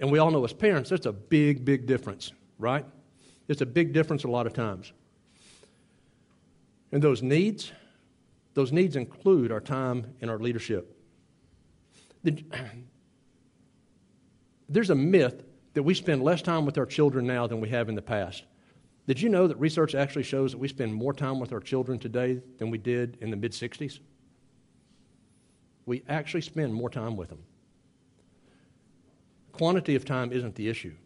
And 0.01 0.11
we 0.13 0.19
all 0.19 0.31
know 0.31 0.45
as 0.45 0.53
parents, 0.53 0.91
that's 0.91 1.07
a 1.07 1.13
big, 1.13 1.65
big 1.65 1.87
difference, 1.87 2.33
right? 2.59 2.85
It's 3.49 3.61
a 3.61 3.67
big 3.67 3.93
difference 3.93 4.25
a 4.25 4.29
lot 4.29 4.47
of 4.47 4.53
times. 4.53 4.93
And 6.93 7.03
those 7.03 7.23
needs, 7.23 7.73
those 8.59 8.73
needs 8.73 8.97
include 8.97 9.53
our 9.53 9.61
time 9.61 10.05
and 10.21 10.29
our 10.29 10.41
leadership. 10.41 11.01
There's 14.69 14.91
a 14.91 14.97
myth 14.97 15.45
that 15.75 15.85
we 15.85 15.95
spend 15.95 16.25
less 16.25 16.43
time 16.43 16.67
with 16.67 16.77
our 16.77 16.85
children 16.85 17.25
now 17.25 17.47
than 17.47 17.61
we 17.61 17.69
have 17.69 17.89
in 17.89 17.95
the 17.95 18.03
past. 18.03 18.47
Did 19.07 19.21
you 19.21 19.29
know 19.29 19.47
that 19.47 19.61
research 19.61 19.95
actually 19.95 20.25
shows 20.25 20.51
that 20.51 20.59
we 20.59 20.67
spend 20.67 20.93
more 20.93 21.13
time 21.13 21.39
with 21.39 21.53
our 21.53 21.61
children 21.61 22.01
today 22.01 22.43
than 22.59 22.69
we 22.69 22.79
did 22.79 23.17
in 23.21 23.31
the 23.31 23.37
mid 23.37 23.53
60s? 23.53 24.01
We 25.87 26.03
actually 26.09 26.41
spend 26.41 26.75
more 26.75 26.91
time 26.91 27.17
with 27.17 27.29
them. 27.29 27.45
Quantity 29.53 29.95
of 29.95 30.05
time 30.05 30.33
isn't 30.33 30.57
the 30.57 30.69
issue, 30.69 30.97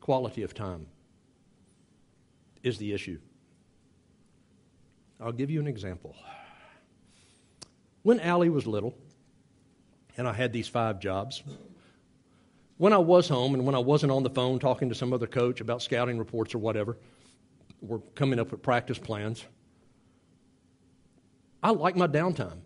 quality 0.00 0.42
of 0.42 0.52
time 0.52 0.88
is 2.64 2.76
the 2.78 2.92
issue. 2.92 3.20
I'll 5.20 5.32
give 5.32 5.50
you 5.50 5.60
an 5.60 5.66
example. 5.66 6.14
When 8.02 8.20
Allie 8.20 8.50
was 8.50 8.66
little, 8.66 8.96
and 10.16 10.28
I 10.28 10.32
had 10.32 10.52
these 10.52 10.68
five 10.68 11.00
jobs, 11.00 11.42
when 12.76 12.92
I 12.92 12.98
was 12.98 13.28
home 13.28 13.54
and 13.54 13.66
when 13.66 13.74
I 13.74 13.80
wasn't 13.80 14.12
on 14.12 14.22
the 14.22 14.30
phone 14.30 14.58
talking 14.58 14.88
to 14.88 14.94
some 14.94 15.12
other 15.12 15.26
coach 15.26 15.60
about 15.60 15.82
scouting 15.82 16.18
reports 16.18 16.54
or 16.54 16.58
whatever, 16.58 16.96
or 17.86 18.00
coming 18.14 18.38
up 18.38 18.50
with 18.50 18.62
practice 18.62 18.98
plans, 18.98 19.44
I 21.62 21.70
liked 21.70 21.96
my 21.96 22.06
downtime. 22.06 22.60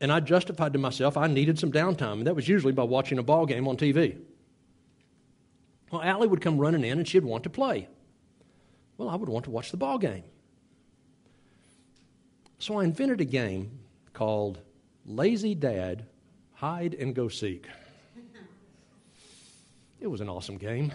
And 0.00 0.12
I 0.12 0.20
justified 0.20 0.74
to 0.74 0.78
myself 0.78 1.16
I 1.16 1.26
needed 1.28 1.58
some 1.58 1.72
downtime, 1.72 2.14
and 2.14 2.26
that 2.26 2.36
was 2.36 2.48
usually 2.48 2.72
by 2.72 2.82
watching 2.82 3.18
a 3.18 3.22
ball 3.22 3.46
game 3.46 3.66
on 3.66 3.76
TV. 3.76 4.18
Well, 5.90 6.02
Allie 6.02 6.28
would 6.28 6.42
come 6.42 6.58
running 6.58 6.84
in 6.84 6.98
and 6.98 7.08
she'd 7.08 7.24
want 7.24 7.44
to 7.44 7.50
play. 7.50 7.88
Well, 8.98 9.08
I 9.08 9.16
would 9.16 9.28
want 9.28 9.44
to 9.46 9.50
watch 9.50 9.70
the 9.70 9.76
ball 9.76 9.98
game. 9.98 10.24
So 12.58 12.78
I 12.78 12.84
invented 12.84 13.20
a 13.20 13.24
game 13.24 13.78
called 14.12 14.60
Lazy 15.04 15.54
Dad 15.54 16.06
Hide 16.54 16.94
and 16.94 17.14
Go 17.14 17.28
Seek. 17.28 17.66
It 20.00 20.06
was 20.06 20.20
an 20.20 20.28
awesome 20.28 20.56
game. 20.56 20.92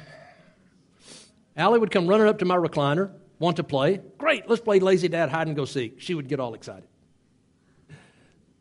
Allie 1.57 1.79
would 1.79 1.91
come 1.91 2.07
running 2.07 2.27
up 2.27 2.39
to 2.39 2.45
my 2.45 2.55
recliner, 2.55 3.11
want 3.39 3.57
to 3.57 3.63
play. 3.63 3.99
Great, 4.17 4.47
let's 4.47 4.61
play 4.61 4.79
Lazy 4.79 5.07
Dad 5.07 5.29
Hide 5.29 5.47
and 5.47 5.55
Go 5.55 5.65
Seek. 5.65 5.99
She 5.99 6.13
would 6.13 6.27
get 6.27 6.39
all 6.39 6.53
excited. 6.53 6.87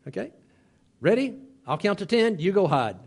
Okay? 0.07 0.31
Ready? 1.01 1.37
I'll 1.67 1.77
count 1.77 1.99
to 1.99 2.05
10. 2.05 2.39
You 2.39 2.51
go 2.51 2.67
hide. 2.67 2.97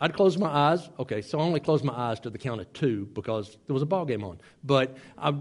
I'd 0.00 0.14
close 0.14 0.36
my 0.36 0.48
eyes. 0.48 0.88
Okay, 0.98 1.22
so 1.22 1.38
I 1.38 1.42
only 1.42 1.60
closed 1.60 1.84
my 1.84 1.94
eyes 1.94 2.20
to 2.20 2.30
the 2.30 2.38
count 2.38 2.60
of 2.60 2.72
two 2.72 3.08
because 3.14 3.56
there 3.66 3.74
was 3.74 3.82
a 3.82 3.86
ball 3.86 4.04
game 4.04 4.24
on. 4.24 4.40
But 4.62 4.96
I, 5.16 5.34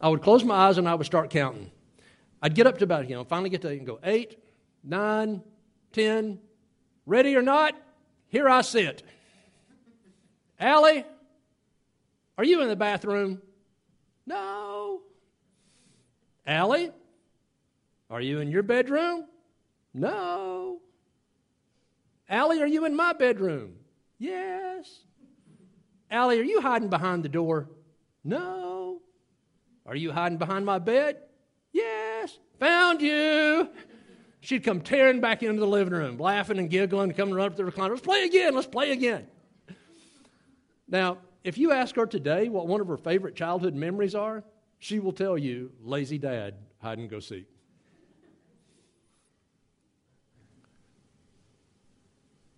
I 0.00 0.08
would 0.08 0.22
close 0.22 0.44
my 0.44 0.54
eyes 0.54 0.78
and 0.78 0.88
I 0.88 0.94
would 0.94 1.06
start 1.06 1.30
counting. 1.30 1.70
I'd 2.42 2.54
get 2.54 2.66
up 2.66 2.78
to 2.78 2.84
about, 2.84 3.08
you 3.08 3.14
know, 3.14 3.24
finally 3.24 3.50
get 3.50 3.62
to 3.62 3.68
and 3.68 3.86
go 3.86 3.98
eight, 4.04 4.38
nine, 4.84 5.42
ten. 5.92 6.38
Ready 7.06 7.36
or 7.36 7.42
not, 7.42 7.74
here 8.28 8.48
I 8.48 8.62
sit. 8.62 9.02
Allie, 10.58 11.04
are 12.36 12.44
you 12.44 12.60
in 12.62 12.68
the 12.68 12.76
bathroom? 12.76 13.40
No. 14.26 15.02
Allie, 16.46 16.90
are 18.10 18.20
you 18.20 18.40
in 18.40 18.50
your 18.50 18.62
bedroom? 18.62 19.26
No. 19.94 20.80
Allie, 22.28 22.60
are 22.60 22.66
you 22.66 22.84
in 22.84 22.94
my 22.94 23.12
bedroom? 23.12 23.74
Yes. 24.18 25.00
Allie, 26.10 26.40
are 26.40 26.44
you 26.44 26.60
hiding 26.60 26.88
behind 26.88 27.22
the 27.22 27.28
door? 27.28 27.68
No. 28.24 29.00
Are 29.84 29.96
you 29.96 30.12
hiding 30.12 30.38
behind 30.38 30.66
my 30.66 30.78
bed? 30.78 31.18
Yes. 31.76 32.38
Found 32.58 33.02
you. 33.02 33.68
She'd 34.40 34.64
come 34.64 34.80
tearing 34.80 35.20
back 35.20 35.42
into 35.42 35.60
the 35.60 35.66
living 35.66 35.92
room, 35.92 36.16
laughing 36.16 36.58
and 36.58 36.70
giggling, 36.70 37.12
coming 37.12 37.34
right 37.34 37.46
up 37.46 37.56
to 37.56 37.64
the 37.64 37.70
recliner. 37.70 37.90
Let's 37.90 38.00
play 38.00 38.24
again. 38.24 38.54
Let's 38.54 38.66
play 38.66 38.92
again. 38.92 39.26
Now, 40.88 41.18
if 41.44 41.58
you 41.58 41.72
ask 41.72 41.94
her 41.96 42.06
today 42.06 42.48
what 42.48 42.66
one 42.66 42.80
of 42.80 42.88
her 42.88 42.96
favorite 42.96 43.36
childhood 43.36 43.74
memories 43.74 44.14
are, 44.14 44.42
she 44.78 45.00
will 45.00 45.12
tell 45.12 45.36
you 45.36 45.70
lazy 45.82 46.16
dad, 46.16 46.54
hide 46.80 46.98
and 46.98 47.10
go 47.10 47.20
seek. 47.20 47.46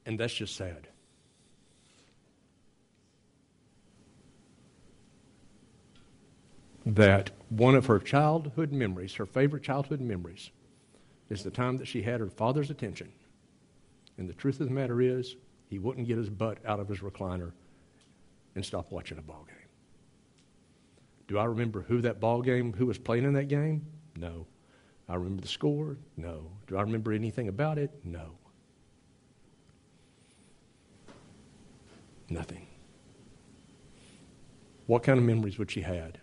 And 0.06 0.18
that's 0.18 0.34
just 0.34 0.54
sad. 0.56 0.88
That 6.86 7.30
one 7.50 7.74
of 7.74 7.86
her 7.86 7.98
childhood 7.98 8.72
memories, 8.72 9.14
her 9.14 9.26
favorite 9.26 9.62
childhood 9.62 10.00
memories, 10.00 10.50
is 11.30 11.42
the 11.42 11.50
time 11.50 11.76
that 11.78 11.86
she 11.86 12.02
had 12.02 12.20
her 12.20 12.30
father's 12.30 12.70
attention. 12.70 13.10
And 14.18 14.28
the 14.28 14.34
truth 14.34 14.60
of 14.60 14.68
the 14.68 14.74
matter 14.74 15.00
is, 15.00 15.36
he 15.68 15.78
wouldn't 15.78 16.08
get 16.08 16.18
his 16.18 16.30
butt 16.30 16.58
out 16.66 16.80
of 16.80 16.88
his 16.88 17.00
recliner 17.00 17.52
and 18.54 18.64
stop 18.64 18.90
watching 18.90 19.18
a 19.18 19.22
ball 19.22 19.44
game. 19.46 19.56
Do 21.26 21.38
I 21.38 21.44
remember 21.44 21.82
who 21.82 22.00
that 22.00 22.20
ball 22.20 22.42
game, 22.42 22.72
who 22.72 22.86
was 22.86 22.98
playing 22.98 23.24
in 23.24 23.34
that 23.34 23.48
game? 23.48 23.86
No. 24.16 24.46
I 25.08 25.14
remember 25.14 25.42
the 25.42 25.48
score? 25.48 25.96
No. 26.16 26.50
Do 26.66 26.76
I 26.76 26.82
remember 26.82 27.12
anything 27.12 27.48
about 27.48 27.78
it? 27.78 27.90
No. 28.04 28.32
Nothing. 32.30 32.66
What 34.86 35.02
kind 35.02 35.18
of 35.18 35.24
memories 35.24 35.58
would 35.58 35.70
she 35.70 35.82
had 35.82 36.18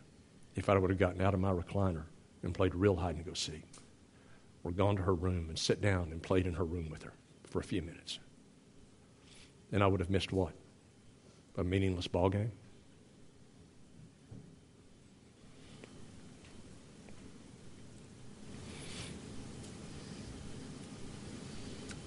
if 0.56 0.70
I 0.70 0.78
would 0.78 0.90
have 0.90 1.00
gotten 1.00 1.22
out 1.22 1.34
of 1.34 1.40
my 1.40 1.52
recliner 1.52 2.04
and 2.44 2.54
played 2.54 2.74
real 2.76 2.96
hide 2.96 3.16
and 3.16 3.26
go 3.26 3.34
seek? 3.34 3.64
Or 4.64 4.72
gone 4.72 4.96
to 4.96 5.04
her 5.04 5.14
room 5.14 5.50
and 5.50 5.60
sat 5.60 5.82
down 5.82 6.12
and 6.12 6.22
played 6.22 6.48
in 6.48 6.54
her 6.54 6.66
room 6.66 6.90
with 6.90 7.04
her 7.04 7.14
for 7.44 7.60
a 7.60 7.64
few 7.64 7.82
minutes? 7.82 8.20
And 9.72 9.84
I 9.84 9.88
would 9.88 10.00
have 10.00 10.10
missed 10.10 10.32
what? 10.32 10.54
A 11.58 11.64
meaningless 11.64 12.08
ball 12.08 12.30
game? 12.30 12.52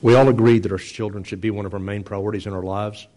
We 0.00 0.14
all 0.14 0.28
agree 0.28 0.60
that 0.60 0.70
our 0.70 0.78
children 0.78 1.24
should 1.24 1.40
be 1.40 1.50
one 1.50 1.66
of 1.66 1.74
our 1.74 1.80
main 1.80 2.04
priorities 2.04 2.46
in 2.46 2.52
our 2.52 2.62
lives. 2.62 3.08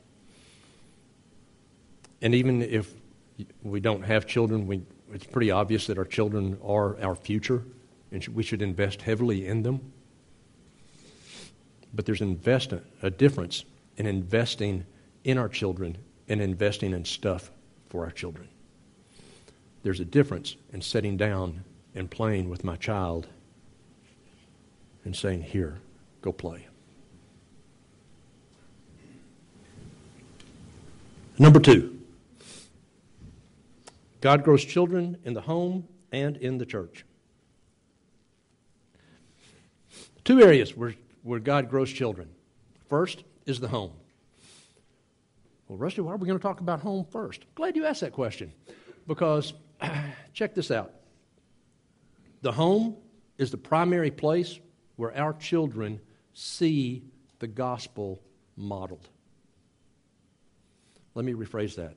And 2.22 2.34
even 2.34 2.62
if 2.62 2.92
we 3.64 3.80
don't 3.80 4.04
have 4.04 4.26
children, 4.26 4.66
we, 4.66 4.82
it's 5.14 5.26
pretty 5.26 5.52
obvious 5.52 5.88
that 5.88 5.98
our 5.98 6.06
children 6.06 6.58
are 6.64 7.00
our 7.02 7.16
future, 7.16 7.64
and 8.12 8.26
we 8.30 8.44
should 8.44 8.62
invest 8.62 9.02
heavily 9.02 9.46
in 9.48 9.64
them. 9.64 9.92
But 11.94 12.06
there's 12.06 12.22
invest, 12.22 12.74
a 13.02 13.10
difference 13.10 13.66
in 13.98 14.06
investing 14.06 14.86
in 15.24 15.38
our 15.38 15.50
children 15.50 15.98
and 16.28 16.42
investing 16.42 16.94
in 16.94 17.06
stuff 17.06 17.52
for 17.90 18.06
our 18.06 18.12
children. 18.12 18.48
There's 19.84 20.00
a 20.00 20.06
difference 20.06 20.56
in 20.72 20.82
sitting 20.82 21.18
down 21.18 21.64
and 21.96 22.10
playing 22.10 22.50
with 22.50 22.64
my 22.64 22.76
child 22.78 23.28
and 25.04 25.16
saying, 25.16 25.42
Here, 25.42 25.80
go 26.22 26.32
play. 26.32 26.68
Number 31.38 31.60
two. 31.60 32.01
God 34.22 34.44
grows 34.44 34.64
children 34.64 35.18
in 35.26 35.34
the 35.34 35.42
home 35.42 35.88
and 36.12 36.38
in 36.38 36.60
the 36.60 36.66
church. 36.66 37.06
Two 40.24 40.42
areas 40.42 40.78
where, 40.78 40.94
where 41.24 41.40
God 41.40 41.70
grows 41.70 41.92
children. 41.92 42.30
First 42.88 43.24
is 43.48 43.60
the 43.60 43.68
home. 43.68 43.92
Well, 45.68 45.78
Rusty, 45.78 46.02
why 46.02 46.14
are 46.14 46.18
we 46.18 46.28
going 46.28 46.38
to 46.38 46.44
talk 46.44 46.60
about 46.60 46.82
home 46.82 47.06
first? 47.10 47.46
Glad 47.56 47.76
you 47.76 47.86
asked 47.86 48.02
that 48.02 48.14
question 48.14 48.54
because 49.08 49.54
check 50.34 50.54
this 50.54 50.70
out. 50.70 50.94
The 52.44 52.52
home 52.52 52.98
is 53.38 53.50
the 53.50 53.58
primary 53.58 54.12
place 54.12 54.60
where 54.98 55.18
our 55.18 55.34
children 55.34 56.00
see 56.34 57.04
the 57.40 57.48
gospel 57.48 58.22
modeled. 58.56 59.08
Let 61.16 61.26
me 61.26 61.34
rephrase 61.34 61.76
that. 61.76 61.96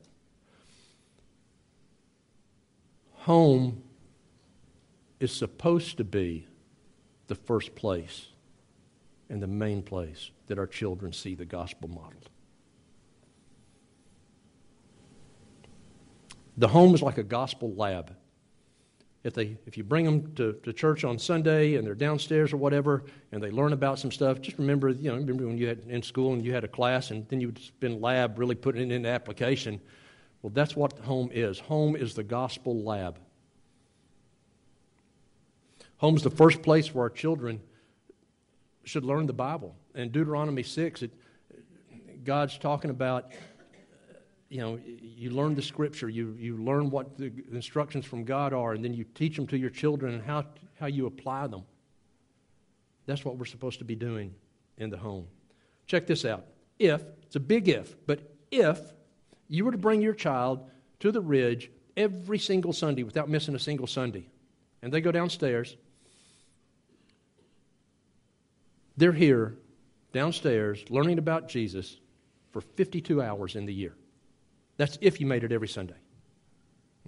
Home 3.25 3.83
is 5.19 5.33
supposed 5.33 5.97
to 5.97 6.05
be 6.05 6.47
the 7.27 7.35
first 7.35 7.75
place 7.75 8.27
and 9.31 9.43
the 9.43 9.47
main 9.47 9.83
place 9.83 10.31
that 10.47 10.59
our 10.59 10.67
children 10.67 11.11
see 11.11 11.35
the 11.35 11.47
gospel 11.47 11.89
modeled. 11.89 12.29
The 16.59 16.69
home 16.69 16.95
is 16.95 17.01
like 17.01 17.17
a 17.17 17.23
gospel 17.23 17.73
lab. 17.75 18.15
If, 19.23 19.33
they, 19.33 19.57
if 19.65 19.79
you 19.79 19.85
bring 19.85 20.05
them 20.05 20.35
to, 20.35 20.53
to 20.63 20.73
church 20.75 21.03
on 21.03 21.19
Sunday 21.19 21.77
and 21.77 21.87
they're 21.87 21.95
downstairs 21.95 22.53
or 22.53 22.59
whatever 22.59 23.05
and 23.33 23.43
they 23.43 23.51
learn 23.51 23.73
about 23.73 23.99
some 23.99 24.13
stuff, 24.13 24.43
just 24.43 24.59
remember, 24.59 24.91
you 24.91 25.11
know, 25.11 25.17
remember 25.17 25.47
when 25.47 25.57
you 25.57 25.67
had 25.67 25.79
in 25.89 26.03
school 26.03 26.35
and 26.35 26.45
you 26.45 26.53
had 26.53 26.63
a 26.63 26.69
class 26.69 27.11
and 27.11 27.27
then 27.31 27.41
you 27.41 27.47
would 27.47 27.59
spend 27.59 28.03
lab 28.03 28.39
really 28.39 28.55
putting 28.55 28.91
it 28.91 28.95
into 28.95 29.09
application. 29.09 29.81
Well, 30.45 30.53
that's 30.55 30.77
what 30.77 30.99
home 30.99 31.31
is. 31.33 31.59
Home 31.59 31.97
is 31.97 32.13
the 32.13 32.23
gospel 32.23 32.83
lab. 32.83 33.19
Home's 35.97 36.23
the 36.23 36.29
first 36.29 36.61
place 36.61 36.95
where 36.95 37.05
our 37.05 37.11
children 37.11 37.63
should 38.85 39.07
learn 39.07 39.25
the 39.25 39.33
Bible. 39.33 39.75
In 39.95 40.11
Deuteronomy 40.11 40.63
6, 40.63 41.01
it, 41.01 41.13
God's 42.25 42.59
talking 42.59 42.91
about, 42.91 43.33
you 44.51 44.61
know, 44.61 44.79
you 44.85 45.31
learn 45.31 45.55
the 45.55 45.63
scripture, 45.63 46.11
you, 46.11 46.37
you 46.39 46.59
learn 46.59 46.91
what 46.91 47.17
the 47.17 47.33
instructions 47.51 48.05
from 48.05 48.25
God 48.25 48.53
are, 48.53 48.75
and 48.75 48.85
then 48.85 48.93
you 48.93 49.05
teach 49.15 49.37
them 49.37 49.47
to 49.47 49.57
your 49.57 49.71
children 49.71 50.13
and 50.13 50.23
how, 50.23 50.45
how 50.79 50.89
you 50.89 51.07
apply 51.07 51.47
them. 51.47 51.63
That's 53.07 53.25
what 53.25 53.39
we're 53.39 53.47
supposed 53.47 53.79
to 53.79 53.87
be 53.87 53.95
doing 53.95 54.35
in 54.77 54.91
the 54.91 54.99
home. 54.99 55.27
Check 55.87 56.07
this 56.07 56.27
out. 56.27 56.45
If, 56.79 57.03
it's 57.23 57.37
a 57.37 57.41
big 57.41 57.67
if, 57.71 57.97
but 58.07 58.31
if 58.51 58.93
you 59.49 59.65
were 59.65 59.73
to 59.73 59.79
bring 59.79 60.01
your 60.01 60.15
child 60.15 60.69
to 61.01 61.13
the 61.13 61.21
ridge 61.21 61.71
every 61.97 62.39
single 62.39 62.73
Sunday 62.73 63.03
without 63.03 63.29
missing 63.29 63.55
a 63.55 63.59
single 63.59 63.87
Sunday, 63.87 64.27
and 64.83 64.93
they 64.93 65.01
go 65.01 65.13
downstairs, 65.13 65.77
they're 68.97 69.13
here 69.13 69.57
downstairs 70.13 70.85
learning 70.89 71.19
about 71.19 71.49
Jesus 71.49 71.99
for 72.53 72.61
52 72.61 73.21
hours 73.21 73.57
in 73.57 73.67
the 73.67 73.75
year. 73.75 73.95
That's 74.77 74.99
if 75.01 75.21
you 75.21 75.27
made 75.27 75.45
it 75.45 75.53
every 75.53 75.69
Sunday. 75.69 75.97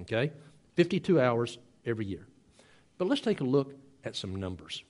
Okay? 0.03 0.33
52 0.75 1.20
hours 1.20 1.59
every 1.85 2.05
year. 2.05 2.27
But 2.99 3.09
let's 3.09 3.20
take 3.20 3.40
a 3.40 3.44
look 3.44 3.75
at 4.05 4.16
some 4.16 4.37
numbers. 4.37 4.83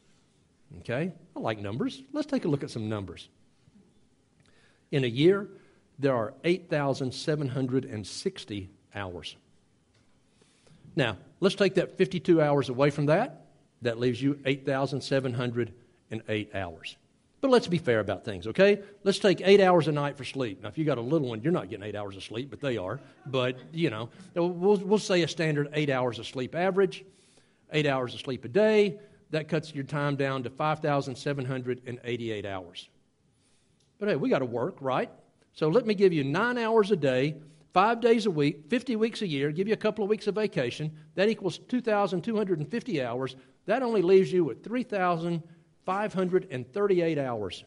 Okay? 0.80 1.12
I 1.34 1.40
like 1.40 1.58
numbers. 1.58 2.02
Let's 2.12 2.26
take 2.26 2.44
a 2.44 2.48
look 2.48 2.64
at 2.64 2.70
some 2.70 2.88
numbers. 2.88 3.28
In 4.90 5.04
a 5.04 5.08
year, 5.08 5.48
there 5.98 6.14
are 6.14 6.34
8,760 6.44 8.68
hours. 8.94 9.36
Now, 10.94 11.16
let's 11.40 11.54
take 11.54 11.74
that 11.74 11.96
52 11.98 12.40
hours 12.40 12.68
away 12.68 12.90
from 12.90 13.06
that. 13.06 13.46
That 13.82 13.98
leaves 13.98 14.22
you 14.22 14.38
8,708 14.44 16.54
hours. 16.54 16.96
But 17.42 17.50
let's 17.50 17.66
be 17.68 17.76
fair 17.78 18.00
about 18.00 18.24
things, 18.24 18.46
okay? 18.46 18.80
Let's 19.04 19.18
take 19.18 19.42
eight 19.42 19.60
hours 19.60 19.88
a 19.88 19.92
night 19.92 20.16
for 20.16 20.24
sleep. 20.24 20.62
Now, 20.62 20.68
if 20.68 20.78
you 20.78 20.86
got 20.86 20.96
a 20.98 21.02
little 21.02 21.28
one, 21.28 21.42
you're 21.42 21.52
not 21.52 21.68
getting 21.68 21.84
eight 21.84 21.94
hours 21.94 22.16
of 22.16 22.24
sleep, 22.24 22.48
but 22.50 22.60
they 22.60 22.78
are. 22.78 22.98
But, 23.26 23.58
you 23.72 23.90
know, 23.90 24.08
we'll, 24.34 24.78
we'll 24.78 24.98
say 24.98 25.20
a 25.22 25.28
standard 25.28 25.68
eight 25.74 25.90
hours 25.90 26.18
of 26.18 26.26
sleep 26.26 26.54
average, 26.54 27.04
eight 27.72 27.86
hours 27.86 28.14
of 28.14 28.20
sleep 28.20 28.46
a 28.46 28.48
day. 28.48 28.98
That 29.30 29.48
cuts 29.48 29.74
your 29.74 29.84
time 29.84 30.16
down 30.16 30.44
to 30.44 30.50
5,788 30.50 32.46
hours. 32.46 32.88
But 33.98 34.08
hey, 34.08 34.16
we 34.16 34.30
got 34.30 34.38
to 34.38 34.46
work, 34.46 34.76
right? 34.80 35.10
So 35.56 35.68
let 35.68 35.84
me 35.86 35.94
give 35.94 36.12
you 36.12 36.22
nine 36.22 36.58
hours 36.58 36.90
a 36.90 36.96
day, 36.96 37.36
five 37.72 38.02
days 38.02 38.26
a 38.26 38.30
week, 38.30 38.68
50 38.68 38.96
weeks 38.96 39.22
a 39.22 39.26
year, 39.26 39.50
give 39.50 39.66
you 39.66 39.72
a 39.72 39.78
couple 39.78 40.04
of 40.04 40.10
weeks 40.10 40.26
of 40.26 40.34
vacation. 40.34 40.92
That 41.14 41.30
equals 41.30 41.56
2,250 41.58 43.02
hours. 43.02 43.36
That 43.64 43.82
only 43.82 44.02
leaves 44.02 44.30
you 44.30 44.44
with 44.44 44.62
3,538 44.62 47.18
hours 47.18 47.64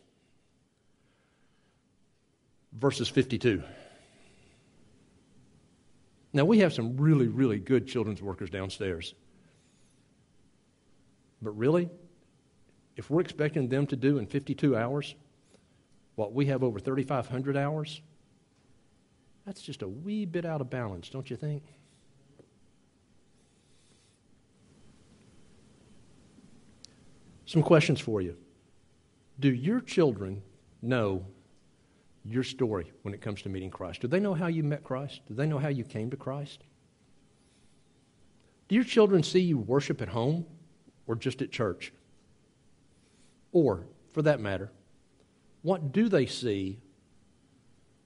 versus 2.74 3.10
52. 3.10 3.64
Now, 6.32 6.46
we 6.46 6.60
have 6.60 6.74
some 6.74 6.96
really, 6.96 7.28
really 7.28 7.58
good 7.58 7.88
children's 7.88 8.22
workers 8.22 8.52
downstairs. 8.52 9.16
But 11.42 11.58
really, 11.58 11.90
if 12.96 13.10
we're 13.10 13.22
expecting 13.22 13.68
them 13.68 13.88
to 13.88 13.96
do 13.96 14.20
in 14.20 14.28
52 14.28 14.78
hours, 14.78 15.16
what 16.20 16.34
we 16.34 16.48
have 16.48 16.64
over 16.64 16.82
3,500 16.82 17.56
hours, 17.56 18.02
That's 19.46 19.62
just 19.62 19.84
a 19.84 19.88
wee 19.88 20.26
bit 20.26 20.44
out 20.44 20.60
of 20.60 20.70
balance, 20.70 21.10
don't 21.10 21.30
you 21.30 21.38
think? 21.38 21.64
Some 27.46 27.64
questions 27.64 28.02
for 28.02 28.22
you. 28.22 28.36
Do 29.40 29.50
your 29.50 29.80
children 29.80 30.44
know 30.82 31.26
your 32.26 32.44
story 32.44 32.92
when 33.04 33.14
it 33.14 33.22
comes 33.22 33.42
to 33.44 33.50
meeting 33.50 33.72
Christ? 33.72 34.02
Do 34.02 34.10
they 34.10 34.20
know 34.20 34.34
how 34.34 34.48
you 34.48 34.62
met 34.62 34.84
Christ? 34.84 35.22
Do 35.26 35.34
they 35.34 35.48
know 35.48 35.58
how 35.58 35.70
you 35.70 35.86
came 35.86 36.12
to 36.12 36.18
Christ? 36.18 36.66
Do 38.68 38.76
your 38.76 38.84
children 38.84 39.24
see 39.24 39.40
you 39.40 39.58
worship 39.58 40.02
at 40.02 40.10
home 40.10 40.46
or 41.08 41.16
just 41.16 41.42
at 41.42 41.50
church? 41.50 41.94
Or, 43.54 43.88
for 44.12 44.22
that 44.24 44.42
matter, 44.42 44.70
what 45.62 45.92
do 45.92 46.10
they 46.10 46.26
see 46.26 46.80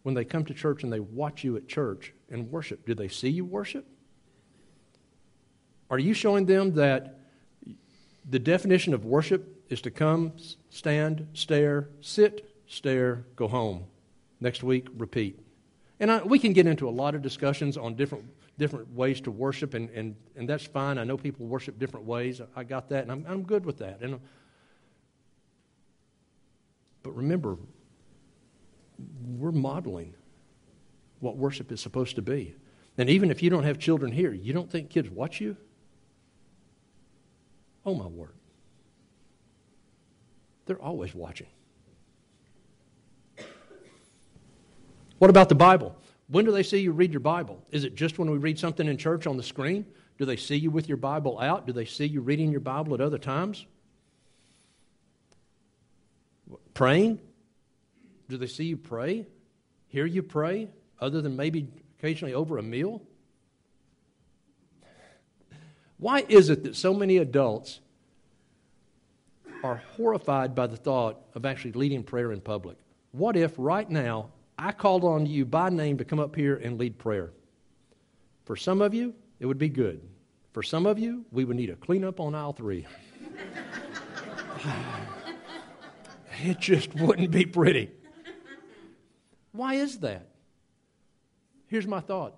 when 0.03 0.15
they 0.15 0.25
come 0.25 0.45
to 0.45 0.53
church 0.53 0.83
and 0.83 0.91
they 0.91 0.99
watch 0.99 1.43
you 1.43 1.55
at 1.55 1.67
church 1.67 2.13
and 2.29 2.51
worship? 2.51 2.85
Do 2.85 2.93
they 2.93 3.07
see 3.07 3.29
you 3.29 3.45
worship? 3.45 3.85
Are 5.89 5.99
you 5.99 6.13
showing 6.13 6.45
them 6.45 6.73
that 6.75 7.19
the 8.29 8.39
definition 8.39 8.93
of 8.93 9.05
worship 9.05 9.63
is 9.69 9.81
to 9.81 9.91
come, 9.91 10.33
stand, 10.69 11.27
stare, 11.33 11.89
sit, 12.01 12.55
stare, 12.67 13.25
go 13.35 13.47
home? 13.47 13.85
Next 14.39 14.63
week, 14.63 14.87
repeat. 14.97 15.39
And 15.99 16.11
I, 16.11 16.23
we 16.23 16.39
can 16.39 16.53
get 16.53 16.67
into 16.67 16.89
a 16.89 16.91
lot 16.91 17.15
of 17.15 17.21
discussions 17.21 17.77
on 17.77 17.95
different 17.95 18.25
different 18.57 18.93
ways 18.93 19.19
to 19.21 19.31
worship, 19.31 19.73
and, 19.73 19.89
and, 19.89 20.15
and 20.35 20.47
that's 20.47 20.65
fine. 20.65 20.97
I 20.97 21.03
know 21.03 21.17
people 21.17 21.45
worship 21.47 21.79
different 21.79 22.05
ways. 22.05 22.39
I 22.55 22.63
got 22.63 22.89
that, 22.89 23.03
and 23.03 23.11
I'm, 23.11 23.25
I'm 23.27 23.43
good 23.43 23.65
with 23.65 23.79
that. 23.79 24.01
And, 24.01 24.19
but 27.03 27.15
remember, 27.15 27.57
we're 29.37 29.51
modeling 29.51 30.13
what 31.19 31.37
worship 31.37 31.71
is 31.71 31.81
supposed 31.81 32.15
to 32.15 32.21
be. 32.21 32.55
And 32.97 33.09
even 33.09 33.31
if 33.31 33.43
you 33.43 33.49
don't 33.49 33.63
have 33.63 33.77
children 33.77 34.11
here, 34.11 34.33
you 34.33 34.53
don't 34.53 34.71
think 34.71 34.89
kids 34.89 35.09
watch 35.09 35.41
you? 35.41 35.57
Oh, 37.85 37.93
my 37.93 38.07
word. 38.07 38.33
They're 40.65 40.81
always 40.81 41.13
watching. 41.13 41.47
What 45.17 45.29
about 45.29 45.49
the 45.49 45.55
Bible? 45.55 45.95
When 46.27 46.45
do 46.45 46.51
they 46.51 46.63
see 46.63 46.79
you 46.79 46.91
read 46.91 47.11
your 47.11 47.19
Bible? 47.19 47.61
Is 47.71 47.83
it 47.83 47.95
just 47.95 48.19
when 48.19 48.29
we 48.29 48.37
read 48.37 48.57
something 48.57 48.87
in 48.87 48.97
church 48.97 49.27
on 49.27 49.37
the 49.37 49.43
screen? 49.43 49.85
Do 50.17 50.25
they 50.25 50.37
see 50.37 50.55
you 50.55 50.71
with 50.71 50.87
your 50.87 50.97
Bible 50.97 51.39
out? 51.39 51.65
Do 51.65 51.73
they 51.73 51.85
see 51.85 52.05
you 52.05 52.21
reading 52.21 52.51
your 52.51 52.61
Bible 52.61 52.93
at 52.93 53.01
other 53.01 53.17
times? 53.17 53.65
Praying? 56.73 57.19
Do 58.29 58.37
they 58.37 58.47
see 58.47 58.65
you 58.65 58.77
pray? 58.77 59.27
Hear 59.87 60.05
you 60.05 60.23
pray? 60.23 60.69
Other 60.99 61.21
than 61.21 61.35
maybe 61.35 61.67
occasionally 61.99 62.33
over 62.33 62.57
a 62.57 62.63
meal? 62.63 63.01
Why 65.97 66.25
is 66.27 66.49
it 66.49 66.63
that 66.63 66.75
so 66.75 66.93
many 66.93 67.17
adults 67.17 67.79
are 69.63 69.81
horrified 69.95 70.55
by 70.55 70.67
the 70.67 70.75
thought 70.75 71.21
of 71.33 71.45
actually 71.45 71.73
leading 71.73 72.03
prayer 72.03 72.31
in 72.31 72.41
public? 72.41 72.77
What 73.11 73.37
if 73.37 73.53
right 73.57 73.89
now 73.89 74.31
I 74.57 74.71
called 74.71 75.03
on 75.03 75.25
you 75.25 75.45
by 75.45 75.69
name 75.69 75.97
to 75.97 76.05
come 76.05 76.19
up 76.19 76.35
here 76.35 76.55
and 76.55 76.79
lead 76.79 76.97
prayer. 76.97 77.31
For 78.45 78.55
some 78.55 78.81
of 78.81 78.93
you, 78.93 79.13
it 79.39 79.45
would 79.45 79.57
be 79.57 79.69
good. 79.69 80.01
For 80.51 80.61
some 80.63 80.85
of 80.85 80.99
you, 80.99 81.25
we 81.31 81.45
would 81.45 81.57
need 81.57 81.69
a 81.69 81.75
cleanup 81.75 82.19
on 82.19 82.35
aisle 82.35 82.53
three. 82.53 82.85
it 86.43 86.59
just 86.59 86.93
wouldn't 86.95 87.31
be 87.31 87.45
pretty. 87.45 87.91
Why 89.51 89.75
is 89.75 89.99
that? 89.99 90.29
Here's 91.67 91.87
my 91.87 91.99
thought 91.99 92.35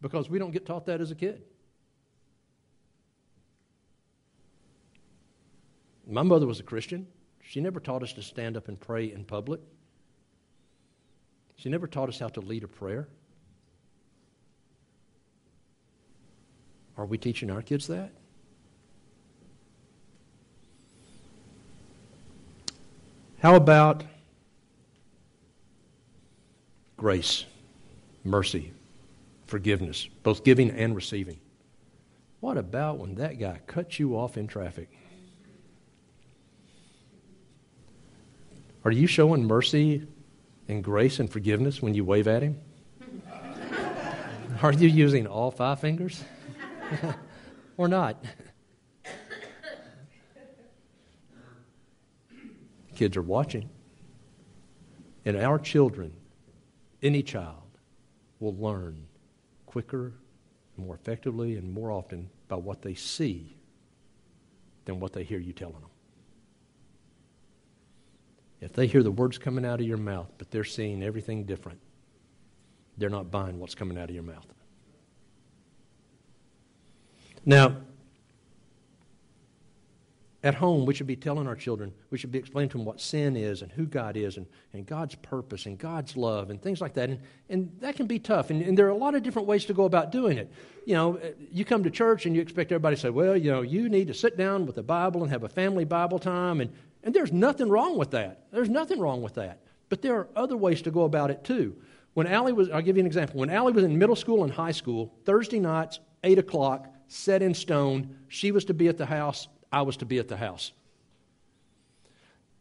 because 0.00 0.28
we 0.28 0.38
don't 0.38 0.50
get 0.50 0.66
taught 0.66 0.86
that 0.86 1.00
as 1.00 1.10
a 1.10 1.14
kid. 1.14 1.42
My 6.06 6.22
mother 6.22 6.46
was 6.46 6.60
a 6.60 6.62
Christian. 6.62 7.06
She 7.42 7.60
never 7.60 7.80
taught 7.80 8.02
us 8.02 8.12
to 8.14 8.22
stand 8.22 8.56
up 8.56 8.68
and 8.68 8.78
pray 8.78 9.10
in 9.12 9.24
public. 9.24 9.60
She 11.56 11.68
never 11.68 11.86
taught 11.86 12.08
us 12.08 12.18
how 12.18 12.28
to 12.28 12.40
lead 12.40 12.64
a 12.64 12.68
prayer. 12.68 13.08
Are 16.96 17.06
we 17.06 17.16
teaching 17.16 17.50
our 17.50 17.62
kids 17.62 17.86
that? 17.86 18.12
How 23.44 23.56
about 23.56 24.04
grace, 26.96 27.44
mercy, 28.24 28.72
forgiveness, 29.46 30.08
both 30.22 30.44
giving 30.44 30.70
and 30.70 30.96
receiving? 30.96 31.38
What 32.40 32.56
about 32.56 32.96
when 32.96 33.16
that 33.16 33.38
guy 33.38 33.60
cuts 33.66 33.98
you 33.98 34.16
off 34.16 34.38
in 34.38 34.46
traffic? 34.46 34.88
Are 38.82 38.90
you 38.90 39.06
showing 39.06 39.44
mercy 39.44 40.06
and 40.66 40.82
grace 40.82 41.20
and 41.20 41.30
forgiveness 41.30 41.82
when 41.82 41.92
you 41.92 42.02
wave 42.02 42.26
at 42.26 42.42
him? 42.42 42.58
Are 44.62 44.72
you 44.72 44.88
using 44.88 45.26
all 45.26 45.50
five 45.50 45.80
fingers? 45.80 46.24
or 47.76 47.88
not? 47.88 48.24
Kids 52.94 53.16
are 53.16 53.22
watching. 53.22 53.68
And 55.24 55.36
our 55.36 55.58
children, 55.58 56.12
any 57.02 57.22
child, 57.22 57.62
will 58.40 58.54
learn 58.56 59.06
quicker, 59.66 60.12
more 60.76 60.94
effectively, 60.94 61.56
and 61.56 61.72
more 61.72 61.90
often 61.90 62.28
by 62.48 62.56
what 62.56 62.82
they 62.82 62.94
see 62.94 63.56
than 64.84 65.00
what 65.00 65.12
they 65.12 65.24
hear 65.24 65.38
you 65.38 65.52
telling 65.52 65.80
them. 65.80 65.90
If 68.60 68.72
they 68.72 68.86
hear 68.86 69.02
the 69.02 69.10
words 69.10 69.38
coming 69.38 69.64
out 69.64 69.80
of 69.80 69.86
your 69.86 69.98
mouth, 69.98 70.30
but 70.38 70.50
they're 70.50 70.64
seeing 70.64 71.02
everything 71.02 71.44
different, 71.44 71.80
they're 72.96 73.10
not 73.10 73.30
buying 73.30 73.58
what's 73.58 73.74
coming 73.74 73.98
out 73.98 74.08
of 74.08 74.14
your 74.14 74.24
mouth. 74.24 74.46
Now, 77.44 77.76
at 80.44 80.54
home, 80.54 80.84
we 80.84 80.92
should 80.92 81.06
be 81.06 81.16
telling 81.16 81.46
our 81.48 81.56
children, 81.56 81.90
we 82.10 82.18
should 82.18 82.30
be 82.30 82.38
explaining 82.38 82.68
to 82.68 82.76
them 82.76 82.84
what 82.84 83.00
sin 83.00 83.34
is 83.34 83.62
and 83.62 83.72
who 83.72 83.86
God 83.86 84.14
is 84.14 84.36
and, 84.36 84.44
and 84.74 84.84
God's 84.84 85.14
purpose 85.14 85.64
and 85.64 85.78
God's 85.78 86.18
love 86.18 86.50
and 86.50 86.60
things 86.60 86.82
like 86.82 86.92
that. 86.94 87.08
And, 87.08 87.18
and 87.48 87.74
that 87.80 87.96
can 87.96 88.06
be 88.06 88.18
tough. 88.18 88.50
And, 88.50 88.60
and 88.60 88.76
there 88.76 88.84
are 88.84 88.90
a 88.90 88.96
lot 88.96 89.14
of 89.14 89.22
different 89.22 89.48
ways 89.48 89.64
to 89.64 89.72
go 89.72 89.84
about 89.84 90.12
doing 90.12 90.36
it. 90.36 90.52
You 90.84 90.94
know, 90.94 91.16
eh, 91.16 91.30
you 91.50 91.64
come 91.64 91.82
to 91.84 91.90
church 91.90 92.26
and 92.26 92.36
you 92.36 92.42
expect 92.42 92.70
everybody 92.72 92.94
to 92.94 93.00
say, 93.00 93.08
well, 93.08 93.34
you 93.34 93.50
know, 93.50 93.62
you 93.62 93.88
need 93.88 94.08
to 94.08 94.14
sit 94.14 94.36
down 94.36 94.66
with 94.66 94.74
the 94.74 94.82
Bible 94.82 95.22
and 95.22 95.32
have 95.32 95.44
a 95.44 95.48
family 95.48 95.86
Bible 95.86 96.18
time. 96.18 96.60
And, 96.60 96.70
and 97.02 97.14
there's 97.14 97.32
nothing 97.32 97.70
wrong 97.70 97.96
with 97.96 98.10
that. 98.10 98.44
There's 98.52 98.68
nothing 98.68 99.00
wrong 99.00 99.22
with 99.22 99.36
that. 99.36 99.60
But 99.88 100.02
there 100.02 100.14
are 100.14 100.28
other 100.36 100.58
ways 100.58 100.82
to 100.82 100.90
go 100.90 101.04
about 101.04 101.30
it 101.30 101.42
too. 101.42 101.74
When 102.12 102.26
Allie 102.26 102.52
was, 102.52 102.68
I'll 102.68 102.82
give 102.82 102.96
you 102.96 103.00
an 103.00 103.06
example. 103.06 103.40
When 103.40 103.48
Allie 103.48 103.72
was 103.72 103.84
in 103.84 103.98
middle 103.98 104.14
school 104.14 104.44
and 104.44 104.52
high 104.52 104.72
school, 104.72 105.14
Thursday 105.24 105.58
nights, 105.58 106.00
8 106.22 106.38
o'clock, 106.38 106.94
set 107.08 107.40
in 107.40 107.54
stone, 107.54 108.14
she 108.28 108.52
was 108.52 108.66
to 108.66 108.74
be 108.74 108.88
at 108.88 108.98
the 108.98 109.06
house, 109.06 109.48
I 109.74 109.82
was 109.82 109.96
to 109.96 110.06
be 110.06 110.20
at 110.20 110.28
the 110.28 110.36
house. 110.36 110.70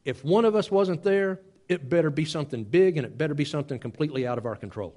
If 0.03 0.25
one 0.25 0.45
of 0.45 0.55
us 0.55 0.71
wasn't 0.71 1.03
there, 1.03 1.41
it 1.69 1.87
better 1.87 2.09
be 2.09 2.25
something 2.25 2.63
big 2.63 2.97
and 2.97 3.05
it 3.05 3.19
better 3.19 3.35
be 3.35 3.45
something 3.45 3.77
completely 3.77 4.25
out 4.25 4.39
of 4.39 4.47
our 4.47 4.55
control. 4.55 4.95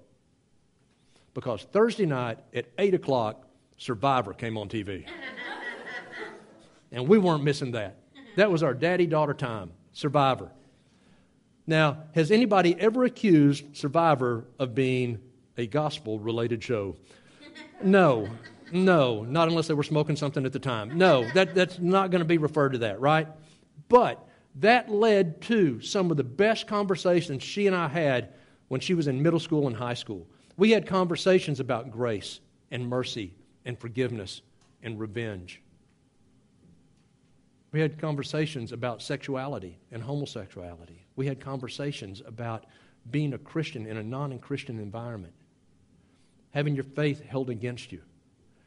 Because 1.35 1.65
Thursday 1.65 2.07
night 2.07 2.39
at 2.55 2.69
8 2.79 2.95
o'clock, 2.95 3.47
Survivor 3.77 4.33
came 4.33 4.57
on 4.57 4.71
TV. 4.71 5.05
and 6.91 7.07
we 7.07 7.19
weren't 7.19 7.45
missing 7.45 7.73
that. 7.73 7.99
That 8.37 8.51
was 8.51 8.63
our 8.63 8.73
daddy 8.73 9.07
daughter 9.07 9.35
time, 9.35 9.73
Survivor. 9.93 10.51
Now, 11.67 11.99
has 12.15 12.31
anybody 12.31 12.75
ever 12.81 13.05
accused 13.05 13.77
Survivor 13.77 14.47
of 14.59 14.75
being 14.75 15.19
a 15.59 15.67
gospel 15.67 16.19
related 16.19 16.65
show? 16.65 16.97
No, 17.83 18.31
no, 18.73 19.23
not 19.23 19.49
unless 19.49 19.69
they 19.69 19.75
were 19.75 19.83
smoking 19.83 20.17
something 20.17 20.45
at 20.45 20.53
the 20.53 20.59
time. 20.59 20.97
No, 20.97 21.29
that, 21.33 21.55
that's 21.55 21.79
not 21.79 22.11
going 22.11 22.21
to 22.21 22.27
be 22.27 22.39
referred 22.39 22.71
to 22.71 22.79
that, 22.79 23.01
right? 23.01 23.29
But 23.89 24.27
that 24.57 24.91
led 24.91 25.41
to 25.43 25.81
some 25.81 26.11
of 26.11 26.17
the 26.17 26.25
best 26.25 26.67
conversations 26.67 27.43
she 27.43 27.67
and 27.67 27.77
I 27.77 27.89
had 27.89 28.31
when 28.69 28.81
she 28.81 28.95
was 28.95 29.07
in 29.07 29.23
middle 29.23 29.41
school 29.41 29.67
and 29.67 29.77
high 29.77 29.95
school. 29.95 30.27
We 30.57 30.71
had 30.71 30.87
conversations 30.87 31.61
about 31.61 31.91
grace 31.91 32.41
and 32.71 32.89
mercy 32.89 33.35
and 33.65 33.79
forgiveness 33.79 34.43
and 34.83 34.99
revenge 34.99 35.63
we 37.77 37.83
had 37.83 37.99
conversations 37.99 38.73
about 38.73 39.03
sexuality 39.03 39.79
and 39.93 40.03
homosexuality. 40.03 41.05
We 41.15 41.27
had 41.27 41.41
conversations 41.41 42.23
about 42.27 42.65
being 43.11 43.35
a 43.35 43.39
Christian 43.39 43.85
in 43.85 43.99
a 43.99 44.03
non 44.03 44.39
Christian 44.39 44.79
environment, 44.79 45.35
having 46.53 46.75
your 46.75 46.85
faith 46.85 47.23
held 47.23 47.51
against 47.51 47.93
you, 47.93 48.01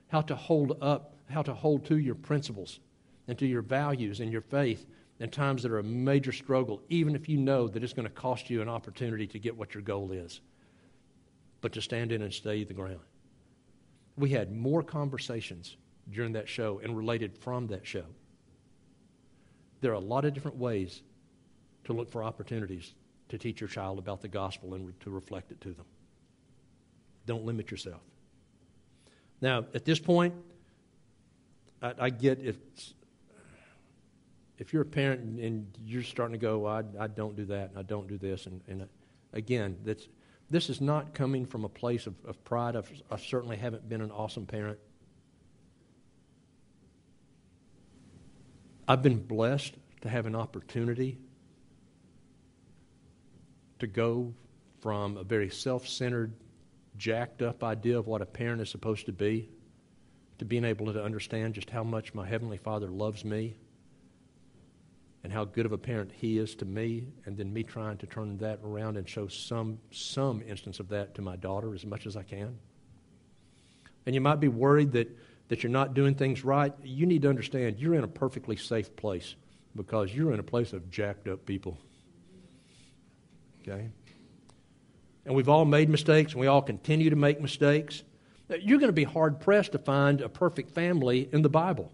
how 0.10 0.22
to 0.22 0.36
hold 0.36 0.78
up, 0.82 1.16
how 1.30 1.42
to 1.42 1.54
hold 1.54 1.86
to 1.86 1.98
your 1.98 2.16
principles 2.16 2.80
and 3.28 3.38
to 3.40 3.46
your 3.48 3.62
values 3.62 4.20
and 4.20 4.32
your 4.32 4.42
faith 4.42 4.86
in 5.20 5.30
times 5.30 5.64
that 5.64 5.72
are 5.72 5.80
a 5.80 5.84
major 5.84 6.32
struggle, 6.32 6.82
even 6.90 7.16
if 7.16 7.28
you 7.28 7.38
know 7.38 7.68
that 7.68 7.84
it's 7.84 7.94
going 7.94 8.08
to 8.08 8.14
cost 8.14 8.50
you 8.50 8.62
an 8.62 8.70
opportunity 8.70 9.28
to 9.28 9.40
get 9.40 9.58
what 9.58 9.74
your 9.74 9.84
goal 9.84 10.12
is. 10.12 10.42
but 11.62 11.74
to 11.74 11.82
stand 11.82 12.12
in 12.12 12.22
and 12.22 12.34
stay 12.34 12.64
the 12.64 12.74
ground. 12.74 13.00
We 14.18 14.30
had 14.30 14.56
more 14.56 14.84
conversations 14.84 15.78
during 16.12 16.34
that 16.34 16.50
show 16.50 16.80
and 16.84 16.96
related 16.96 17.38
from 17.38 17.68
that 17.68 17.86
show. 17.86 18.06
There 19.82 19.92
are 19.92 19.96
a 19.96 20.00
lot 20.00 20.26
of 20.26 20.34
different 20.34 20.58
ways 20.58 21.02
to 21.86 21.94
look 21.94 22.10
for 22.10 22.24
opportunities 22.24 22.94
to 23.30 23.38
teach 23.38 23.62
your 23.62 23.68
child 23.68 24.00
about 24.00 24.22
the 24.22 24.28
gospel 24.28 24.74
and 24.74 25.00
to 25.02 25.10
reflect 25.10 25.52
it 25.52 25.62
to 25.62 25.74
them. 25.74 25.86
Don't 27.26 27.46
limit 27.46 27.72
yourself. 27.72 28.02
Now, 29.42 29.66
at 29.74 29.86
this 29.86 30.00
point, 30.00 30.34
I, 31.82 31.94
I 32.00 32.10
get 32.10 32.40
if 32.40 32.58
if 34.60 34.74
you're 34.74 34.82
a 34.82 34.86
parent 34.86 35.40
and 35.40 35.68
you're 35.86 36.04
starting 36.04 36.34
to 36.34 36.38
go, 36.38 36.68
I, 36.68 36.84
I 37.00 37.08
don't 37.08 37.36
do 37.36 37.46
that, 37.46 37.70
and 37.70 37.80
I 37.80 37.82
don't 37.82 38.08
do 38.08 38.18
this, 38.18 38.46
and, 38.46 38.62
and 38.68 38.82
uh, 38.82 38.86
again, 39.32 39.78
that's, 39.86 40.08
this 40.50 40.70
is 40.70 40.82
not 40.82 41.14
coming 41.14 41.46
from 41.46 41.64
a 41.64 41.70
place 41.70 42.08
of, 42.08 42.16
of 42.26 42.44
pride. 42.44 42.76
I've, 42.76 42.92
I 43.10 43.16
certainly 43.16 43.56
haven't 43.56 43.88
been 43.88 44.02
an 44.02 44.12
awesome 44.12 44.46
parent. 44.46 44.78
I've 48.86 49.02
been 49.02 49.26
blessed 49.26 49.76
to 50.02 50.10
have 50.10 50.26
an 50.26 50.36
opportunity 50.36 51.20
to 53.80 53.88
go 53.88 54.34
from 54.82 55.16
a 55.16 55.24
very 55.24 55.50
self 55.50 55.88
centered, 55.88 56.34
jacked 57.00 57.42
up 57.42 57.64
idea 57.64 57.98
of 57.98 58.06
what 58.06 58.22
a 58.22 58.26
parent 58.26 58.62
is 58.62 58.70
supposed 58.70 59.08
to 59.08 59.12
be 59.12 59.50
to 60.38 60.46
being 60.46 60.66
able 60.66 60.94
to 60.94 61.04
understand 61.04 61.56
just 61.56 61.70
how 61.70 61.84
much 61.84 62.14
my 62.14 62.28
Heavenly 62.28 62.58
Father 62.58 62.88
loves 62.88 63.26
me 63.26 63.56
and 65.24 65.34
how 65.34 65.44
good 65.44 65.66
of 65.66 65.72
a 65.72 65.78
parent 65.78 66.12
He 66.14 66.38
is 66.38 66.56
to 66.56 66.66
me, 66.66 67.08
and 67.26 67.36
then 67.36 67.52
me 67.52 67.64
trying 67.64 67.98
to 67.98 68.08
turn 68.08 68.38
that 68.38 68.60
around 68.64 68.96
and 68.96 69.08
show 69.08 69.28
some, 69.28 69.80
some 69.92 70.42
instance 70.48 70.80
of 70.80 70.88
that 70.90 71.16
to 71.16 71.22
my 71.22 71.36
daughter 71.36 71.74
as 71.74 71.86
much 71.86 72.06
as 72.06 72.16
I 72.16 72.24
can. 72.24 72.58
And 74.06 74.16
you 74.16 74.22
might 74.22 74.40
be 74.40 74.48
worried 74.48 74.94
that, 74.94 75.10
that 75.50 75.62
you're 75.62 75.72
not 75.72 75.94
doing 75.94 76.16
things 76.16 76.46
right. 76.46 76.74
You 76.84 77.06
need 77.06 77.24
to 77.24 77.30
understand 77.30 77.80
you're 77.80 77.96
in 77.96 78.06
a 78.06 78.08
perfectly 78.08 78.56
safe 78.56 78.96
place 78.96 79.36
because 79.76 80.14
you're 80.14 80.34
in 80.34 80.40
a 80.40 80.44
place 80.44 80.72
of 80.72 80.90
jacked 80.90 81.28
up 81.28 81.46
people. 81.46 81.78
Okay? 83.62 83.90
And 85.30 85.36
we've 85.36 85.48
all 85.48 85.64
made 85.64 85.90
mistakes, 85.90 86.32
and 86.32 86.42
we 86.42 86.48
all 86.48 86.64
continue 86.64 87.12
to 87.12 87.16
make 87.16 87.40
mistakes. 87.40 88.02
You're 88.50 88.80
going 88.80 88.90
to 88.90 88.94
be 88.94 89.04
hard 89.04 89.40
pressed 89.40 89.74
to 89.74 89.78
find 89.78 90.22
a 90.22 90.28
perfect 90.28 90.72
family 90.72 91.30
in 91.32 91.44
the 91.44 91.50
Bible. 91.50 91.92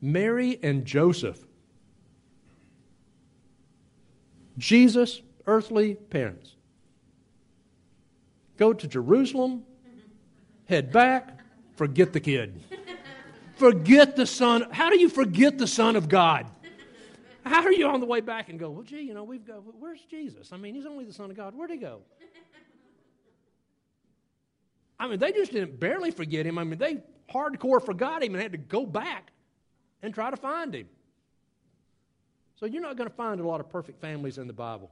Mary 0.00 0.58
and 0.62 0.86
Joseph, 0.86 1.38
Jesus' 4.56 5.20
earthly 5.46 5.94
parents, 5.94 6.56
go 8.56 8.72
to 8.72 8.88
Jerusalem, 8.88 9.64
head 10.70 10.90
back, 10.90 11.38
forget 11.76 12.14
the 12.14 12.20
kid. 12.20 12.62
Forget 13.56 14.16
the 14.16 14.24
son. 14.24 14.68
How 14.70 14.88
do 14.88 14.98
you 14.98 15.10
forget 15.10 15.58
the 15.58 15.66
Son 15.66 15.96
of 15.96 16.08
God? 16.08 16.46
How 17.50 17.64
are 17.64 17.72
you 17.72 17.88
on 17.88 17.98
the 17.98 18.06
way 18.06 18.20
back 18.20 18.48
and 18.48 18.60
go, 18.60 18.70
well, 18.70 18.84
gee, 18.84 19.00
you 19.00 19.12
know, 19.12 19.24
we've 19.24 19.44
got, 19.44 19.64
where's 19.80 20.00
Jesus? 20.08 20.52
I 20.52 20.56
mean, 20.56 20.72
he's 20.72 20.86
only 20.86 21.04
the 21.04 21.12
Son 21.12 21.32
of 21.32 21.36
God. 21.36 21.52
Where'd 21.56 21.72
he 21.72 21.78
go? 21.78 22.02
I 25.00 25.08
mean, 25.08 25.18
they 25.18 25.32
just 25.32 25.50
didn't 25.50 25.80
barely 25.80 26.12
forget 26.12 26.46
him. 26.46 26.58
I 26.58 26.64
mean, 26.64 26.78
they 26.78 27.02
hardcore 27.28 27.84
forgot 27.84 28.22
him 28.22 28.34
and 28.34 28.42
had 28.42 28.52
to 28.52 28.58
go 28.58 28.86
back 28.86 29.32
and 30.00 30.14
try 30.14 30.30
to 30.30 30.36
find 30.36 30.72
him. 30.72 30.88
So 32.54 32.66
you're 32.66 32.82
not 32.82 32.96
going 32.96 33.10
to 33.10 33.16
find 33.16 33.40
a 33.40 33.46
lot 33.46 33.58
of 33.58 33.68
perfect 33.68 34.00
families 34.00 34.38
in 34.38 34.46
the 34.46 34.52
Bible. 34.52 34.88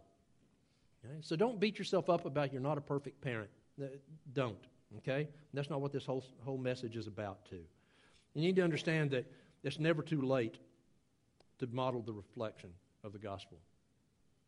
Okay? 1.04 1.14
So 1.20 1.36
don't 1.36 1.60
beat 1.60 1.78
yourself 1.78 2.10
up 2.10 2.24
about 2.26 2.52
you're 2.52 2.60
not 2.60 2.76
a 2.76 2.80
perfect 2.80 3.20
parent. 3.20 3.50
Uh, 3.80 3.86
don't. 4.32 4.58
Okay? 4.96 5.28
That's 5.54 5.70
not 5.70 5.80
what 5.80 5.92
this 5.92 6.04
whole, 6.04 6.24
whole 6.44 6.58
message 6.58 6.96
is 6.96 7.06
about, 7.06 7.44
too. 7.48 7.62
You 8.34 8.42
need 8.42 8.56
to 8.56 8.62
understand 8.62 9.12
that 9.12 9.30
it's 9.62 9.78
never 9.78 10.02
too 10.02 10.22
late 10.22 10.58
to 11.58 11.66
model 11.68 12.02
the 12.02 12.12
reflection 12.12 12.70
of 13.04 13.12
the 13.12 13.18
gospel 13.18 13.58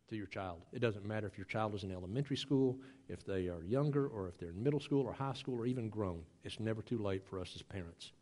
to 0.08 0.16
your 0.16 0.26
child. 0.26 0.58
It 0.72 0.80
doesn't 0.80 1.06
matter 1.06 1.26
if 1.26 1.38
your 1.38 1.46
child 1.46 1.74
is 1.74 1.84
in 1.84 1.92
elementary 1.92 2.36
school, 2.36 2.78
if 3.08 3.24
they 3.24 3.48
are 3.48 3.62
younger, 3.64 4.08
or 4.08 4.28
if 4.28 4.38
they're 4.38 4.50
in 4.50 4.62
middle 4.62 4.80
school 4.80 5.06
or 5.06 5.12
high 5.12 5.34
school 5.34 5.58
or 5.58 5.66
even 5.66 5.88
grown. 5.88 6.22
It's 6.44 6.60
never 6.60 6.82
too 6.82 6.98
late 6.98 7.24
for 7.24 7.40
us 7.40 7.52
as 7.54 7.62
parents 7.62 8.12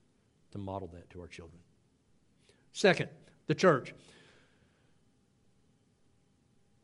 to 0.53 0.59
model 0.59 0.88
that 0.94 1.09
to 1.11 1.20
our 1.20 1.27
children. 1.27 1.61
Second, 2.72 3.09
the 3.46 3.55
church. 3.55 3.94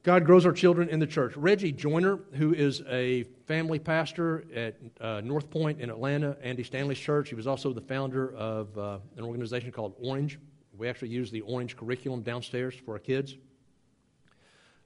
God 0.03 0.27
grows 0.27 0.45
our 0.45 0.53
children 0.53 0.91
in 0.91 1.01
the 1.01 1.07
church. 1.07 1.35
Reggie 1.35 1.73
Joiner, 1.73 2.19
who 2.35 2.53
is 2.53 2.83
a 2.91 3.23
family 3.47 3.79
pastor 3.79 4.45
at 4.55 4.77
uh, 5.01 5.23
North 5.23 5.49
Point 5.49 5.81
in 5.81 5.89
Atlanta, 5.89 6.37
Andy 6.43 6.63
Stanley's 6.63 6.99
church, 6.99 7.31
he 7.31 7.35
was 7.35 7.47
also 7.47 7.73
the 7.73 7.81
founder 7.81 8.35
of 8.35 8.77
uh, 8.77 8.99
an 9.17 9.25
organization 9.25 9.73
called 9.73 9.95
Orange. 10.03 10.39
We 10.77 10.89
actually 10.89 11.09
use 11.09 11.31
the 11.31 11.43
Orange 11.43 11.77
curriculum 11.77 12.23
downstairs 12.23 12.75
for 12.75 12.95
our 12.95 12.99
kids 12.99 13.37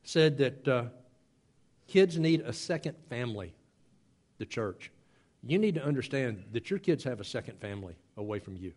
said 0.09 0.39
that 0.39 0.67
uh, 0.67 0.85
kids 1.87 2.19
need 2.19 2.41
a 2.41 2.53
second 2.53 2.97
family, 3.11 3.53
the 4.39 4.47
church. 4.47 4.91
You 5.43 5.59
need 5.59 5.75
to 5.75 5.85
understand 5.85 6.45
that 6.53 6.71
your 6.71 6.79
kids 6.79 7.05
have 7.05 7.21
a 7.21 7.25
second 7.25 7.61
family 7.61 7.95
away 8.17 8.39
from 8.39 8.57
you. 8.57 8.73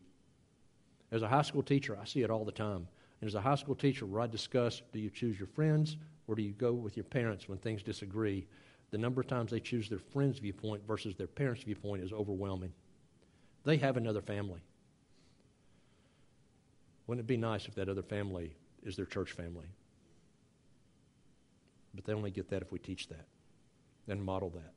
As 1.12 1.22
a 1.22 1.28
high 1.30 1.42
school 1.42 1.64
teacher, 1.64 1.98
I 2.02 2.06
see 2.06 2.22
it 2.22 2.30
all 2.30 2.44
the 2.44 2.52
time. 2.52 2.88
And 3.22 3.28
as 3.28 3.36
a 3.36 3.42
high 3.42 3.56
school 3.56 3.76
teacher, 3.76 4.06
where 4.06 4.22
I 4.22 4.28
discuss 4.28 4.82
do 4.92 5.00
you 5.00 5.10
choose 5.10 5.40
your 5.40 5.48
friends 5.48 5.96
or 6.28 6.36
do 6.36 6.42
you 6.42 6.52
go 6.52 6.74
with 6.74 6.98
your 6.98 7.04
parents 7.06 7.48
when 7.48 7.58
things 7.58 7.82
disagree, 7.82 8.46
the 8.92 8.98
number 8.98 9.22
of 9.22 9.28
times 9.28 9.52
they 9.52 9.60
choose 9.62 9.88
their 9.88 10.00
friend's 10.00 10.40
viewpoint 10.40 10.82
versus 10.86 11.16
their 11.16 11.28
parents' 11.28 11.64
viewpoint 11.64 12.04
is 12.04 12.12
overwhelming. 12.12 12.74
They 13.64 13.78
have 13.78 13.96
another 13.96 14.22
family. 14.22 14.62
Wouldn't 17.08 17.26
it 17.26 17.28
be 17.28 17.38
nice 17.38 17.68
if 17.68 17.76
that 17.76 17.90
other 17.90 18.02
family 18.02 18.54
is 18.84 18.96
their 18.96 19.06
church 19.06 19.32
family? 19.32 19.68
But 21.94 22.06
they 22.06 22.14
only 22.14 22.32
get 22.32 22.50
that 22.50 22.62
if 22.62 22.72
we 22.72 22.80
teach 22.80 23.08
that 23.10 23.26
and 24.08 24.24
model 24.24 24.50
that. 24.52 24.74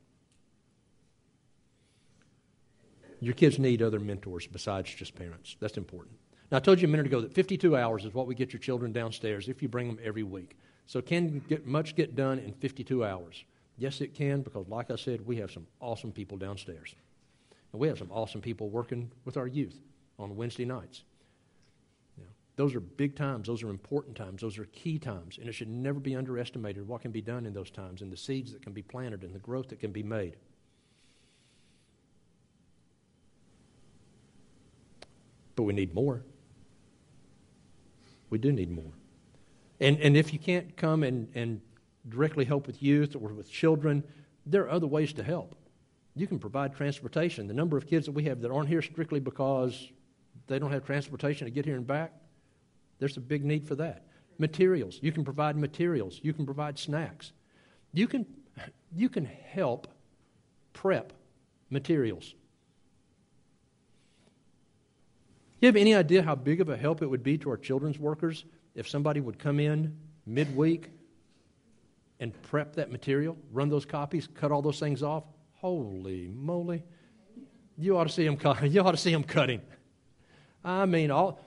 Your 3.21 3.33
kids 3.33 3.57
need 3.57 3.81
other 3.81 3.99
mentors 3.99 4.47
besides 4.47 4.93
just 4.93 5.15
parents. 5.15 5.55
That's 5.59 5.77
important. 5.77 6.17
Now, 6.51 6.57
I 6.57 6.59
told 6.59 6.81
you 6.81 6.87
a 6.87 6.91
minute 6.91 7.07
ago 7.07 7.21
that 7.21 7.33
52 7.33 7.75
hours 7.75 8.05
is 8.05 8.13
what 8.13 8.27
we 8.27 8.35
get 8.35 8.53
your 8.53 8.59
children 8.59 8.91
downstairs 8.91 9.47
if 9.47 9.61
you 9.61 9.69
bring 9.69 9.87
them 9.87 9.99
every 10.03 10.23
week. 10.23 10.57
So, 10.85 11.01
can 11.01 11.39
get 11.47 11.65
much 11.65 11.95
get 11.95 12.15
done 12.15 12.37
in 12.39 12.53
52 12.53 13.03
hours? 13.03 13.43
Yes, 13.77 13.99
it 14.01 14.13
can, 14.13 14.41
because, 14.41 14.67
like 14.67 14.91
I 14.91 14.95
said, 14.95 15.25
we 15.25 15.37
have 15.37 15.51
some 15.51 15.65
awesome 15.79 16.11
people 16.11 16.37
downstairs. 16.37 16.93
And 17.71 17.81
we 17.81 17.87
have 17.87 17.97
some 17.97 18.11
awesome 18.11 18.41
people 18.41 18.69
working 18.69 19.11
with 19.25 19.37
our 19.37 19.47
youth 19.47 19.75
on 20.19 20.35
Wednesday 20.35 20.65
nights. 20.65 21.03
Those 22.55 22.73
are 22.73 22.79
big 22.79 23.15
times. 23.15 23.47
Those 23.47 23.63
are 23.63 23.69
important 23.69 24.15
times. 24.15 24.41
Those 24.41 24.57
are 24.57 24.65
key 24.65 24.97
times. 24.97 25.37
And 25.37 25.49
it 25.49 25.53
should 25.53 25.67
never 25.67 25.99
be 25.99 26.15
underestimated 26.15 26.87
what 26.87 27.01
can 27.01 27.11
be 27.11 27.21
done 27.21 27.45
in 27.45 27.53
those 27.53 27.69
times 27.69 28.01
and 28.01 28.11
the 28.11 28.17
seeds 28.17 28.53
that 28.53 28.61
can 28.61 28.71
be 28.71 28.81
planted 28.81 29.23
and 29.23 29.33
the 29.33 29.39
growth 29.39 29.69
that 29.69 29.79
can 29.79 29.91
be 29.91 30.03
made. 30.03 30.37
But 35.55 35.63
we 35.63 35.73
need 35.73 35.93
more. 35.93 36.23
We 38.29 38.37
do 38.37 38.51
need 38.51 38.71
more. 38.71 38.91
And, 39.79 39.99
and 39.99 40.15
if 40.15 40.31
you 40.31 40.39
can't 40.39 40.75
come 40.77 41.03
and, 41.03 41.27
and 41.35 41.61
directly 42.07 42.45
help 42.45 42.67
with 42.67 42.81
youth 42.81 43.15
or 43.15 43.29
with 43.29 43.49
children, 43.49 44.03
there 44.45 44.63
are 44.63 44.69
other 44.69 44.87
ways 44.87 45.11
to 45.13 45.23
help. 45.23 45.55
You 46.15 46.27
can 46.27 46.39
provide 46.39 46.75
transportation. 46.75 47.47
The 47.47 47.53
number 47.53 47.77
of 47.77 47.87
kids 47.87 48.05
that 48.05 48.13
we 48.13 48.23
have 48.23 48.41
that 48.41 48.51
aren't 48.51 48.69
here 48.69 48.81
strictly 48.81 49.19
because 49.19 49.91
they 50.47 50.59
don't 50.59 50.71
have 50.71 50.85
transportation 50.85 51.45
to 51.45 51.51
get 51.51 51.65
here 51.65 51.75
and 51.75 51.85
back, 51.85 52.13
there's 52.99 53.17
a 53.17 53.21
big 53.21 53.43
need 53.43 53.67
for 53.67 53.75
that. 53.75 54.03
Materials. 54.37 54.99
You 55.01 55.11
can 55.11 55.23
provide 55.23 55.57
materials. 55.57 56.19
You 56.21 56.33
can 56.33 56.45
provide 56.45 56.77
snacks. 56.77 57.31
You 57.93 58.07
can, 58.07 58.25
you 58.95 59.09
can 59.09 59.25
help 59.25 59.87
prep 60.73 61.13
materials. 61.69 62.33
You 65.61 65.67
have 65.67 65.75
any 65.75 65.95
idea 65.95 66.21
how 66.21 66.35
big 66.35 66.61
of 66.61 66.69
a 66.69 66.77
help 66.77 67.01
it 67.01 67.07
would 67.07 67.23
be 67.23 67.37
to 67.39 67.49
our 67.49 67.57
children's 67.57 67.97
workers 67.97 68.45
if 68.75 68.87
somebody 68.87 69.19
would 69.21 69.39
come 69.39 69.59
in 69.59 69.97
midweek 70.25 70.89
and 72.19 72.39
prep 72.43 72.75
that 72.75 72.91
material, 72.91 73.37
run 73.51 73.69
those 73.69 73.85
copies, 73.85 74.27
cut 74.27 74.51
all 74.51 74.61
those 74.61 74.79
things 74.79 75.01
off? 75.01 75.23
Holy 75.53 76.29
moly. 76.33 76.83
You 77.77 77.97
ought 77.97 78.05
to 78.05 78.09
see 78.09 78.27
them, 78.27 78.37
you 78.63 78.81
ought 78.81 78.91
to 78.91 78.97
see 78.97 79.11
them 79.11 79.23
cutting. 79.23 79.61
I 80.63 80.85
mean, 80.85 81.11
all, 81.11 81.39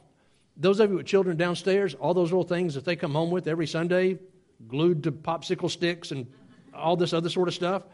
those 0.59 0.81
of 0.81 0.90
you 0.90 0.97
with 0.97 1.07
children 1.07 1.37
downstairs, 1.37 1.94
all 1.94 2.12
those 2.12 2.33
little 2.33 2.44
things 2.44 2.75
that 2.75 2.85
they 2.85 2.97
come 2.97 3.12
home 3.12 3.31
with 3.31 3.47
every 3.47 3.66
Sunday, 3.66 4.18
glued 4.66 5.05
to 5.05 5.12
popsicle 5.12 5.71
sticks 5.71 6.11
and 6.11 6.27
all 6.75 6.97
this 6.97 7.12
other 7.12 7.29
sort 7.29 7.47
of 7.47 7.55
stuff. 7.55 7.85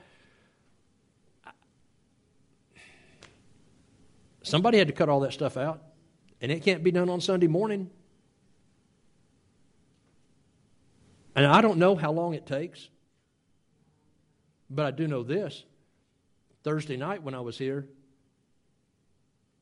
Somebody 4.43 4.79
had 4.79 4.89
to 4.89 4.95
cut 4.95 5.09
all 5.09 5.21
that 5.21 5.33
stuff 5.33 5.57
out, 5.57 5.83
and 6.41 6.51
it 6.51 6.63
can't 6.63 6.83
be 6.83 6.91
done 6.91 7.09
on 7.09 7.21
Sunday 7.21 7.47
morning. 7.47 7.91
And 11.35 11.47
I 11.47 11.61
don't 11.61 11.79
know 11.79 11.97
how 11.97 12.13
long 12.13 12.35
it 12.35 12.47
takes, 12.47 12.89
but 14.71 14.87
I 14.87 14.91
do 14.91 15.07
know 15.07 15.23
this 15.23 15.65
Thursday 16.63 16.97
night 16.97 17.23
when 17.23 17.35
I 17.35 17.41
was 17.41 17.59
here, 17.59 17.89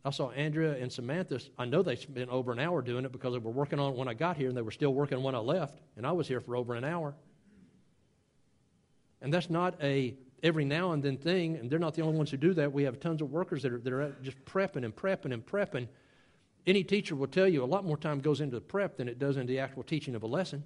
I 0.04 0.10
saw 0.10 0.30
Andrea 0.30 0.76
and 0.76 0.92
Samantha. 0.92 1.40
I 1.58 1.64
know 1.64 1.82
they 1.82 1.96
spent 1.96 2.28
over 2.28 2.50
an 2.52 2.58
hour 2.58 2.82
doing 2.82 3.04
it 3.04 3.12
because 3.12 3.32
they 3.34 3.38
were 3.38 3.52
working 3.52 3.78
on 3.78 3.92
it 3.92 3.96
when 3.96 4.08
I 4.08 4.14
got 4.14 4.36
here 4.36 4.48
and 4.48 4.56
they 4.56 4.62
were 4.62 4.72
still 4.72 4.92
working 4.92 5.22
when 5.22 5.34
I 5.34 5.38
left, 5.38 5.78
and 5.96 6.06
I 6.06 6.12
was 6.12 6.26
here 6.26 6.40
for 6.40 6.56
over 6.56 6.74
an 6.74 6.84
hour. 6.84 7.14
And 9.20 9.32
that's 9.32 9.48
not 9.48 9.80
a 9.80 10.16
every 10.42 10.64
now 10.64 10.90
and 10.90 11.02
then 11.02 11.16
thing, 11.16 11.56
and 11.56 11.70
they're 11.70 11.78
not 11.78 11.94
the 11.94 12.02
only 12.02 12.16
ones 12.16 12.32
who 12.32 12.36
do 12.36 12.52
that. 12.54 12.72
We 12.72 12.82
have 12.82 12.98
tons 12.98 13.22
of 13.22 13.30
workers 13.30 13.62
that 13.62 13.72
are, 13.72 13.78
that 13.78 13.92
are 13.92 14.16
just 14.22 14.44
prepping 14.44 14.84
and 14.84 14.94
prepping 14.94 15.32
and 15.32 15.46
prepping. 15.46 15.86
Any 16.66 16.82
teacher 16.82 17.14
will 17.14 17.28
tell 17.28 17.46
you 17.46 17.62
a 17.62 17.66
lot 17.66 17.84
more 17.84 17.96
time 17.96 18.18
goes 18.18 18.40
into 18.40 18.56
the 18.56 18.60
prep 18.60 18.96
than 18.96 19.08
it 19.08 19.20
does 19.20 19.36
into 19.36 19.52
the 19.52 19.60
actual 19.60 19.84
teaching 19.84 20.16
of 20.16 20.24
a 20.24 20.26
lesson. 20.26 20.64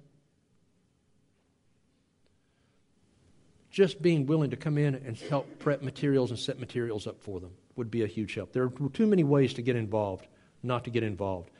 Just 3.77 4.01
being 4.01 4.25
willing 4.25 4.49
to 4.49 4.57
come 4.57 4.79
in 4.79 4.95
and 4.95 5.15
help 5.15 5.59
prep 5.59 5.83
materials 5.83 6.31
and 6.31 6.39
set 6.39 6.59
materials 6.59 7.05
up 7.05 7.21
for 7.21 7.39
them 7.39 7.51
would 7.75 7.91
be 7.91 8.01
a 8.01 8.07
huge 8.07 8.33
help. 8.33 8.51
There 8.51 8.63
are 8.63 8.89
too 8.91 9.05
many 9.05 9.23
ways 9.23 9.53
to 9.53 9.61
get 9.61 9.75
involved, 9.75 10.25
not 10.63 10.83
to 10.85 10.89
get 10.89 11.03
involved. 11.03 11.51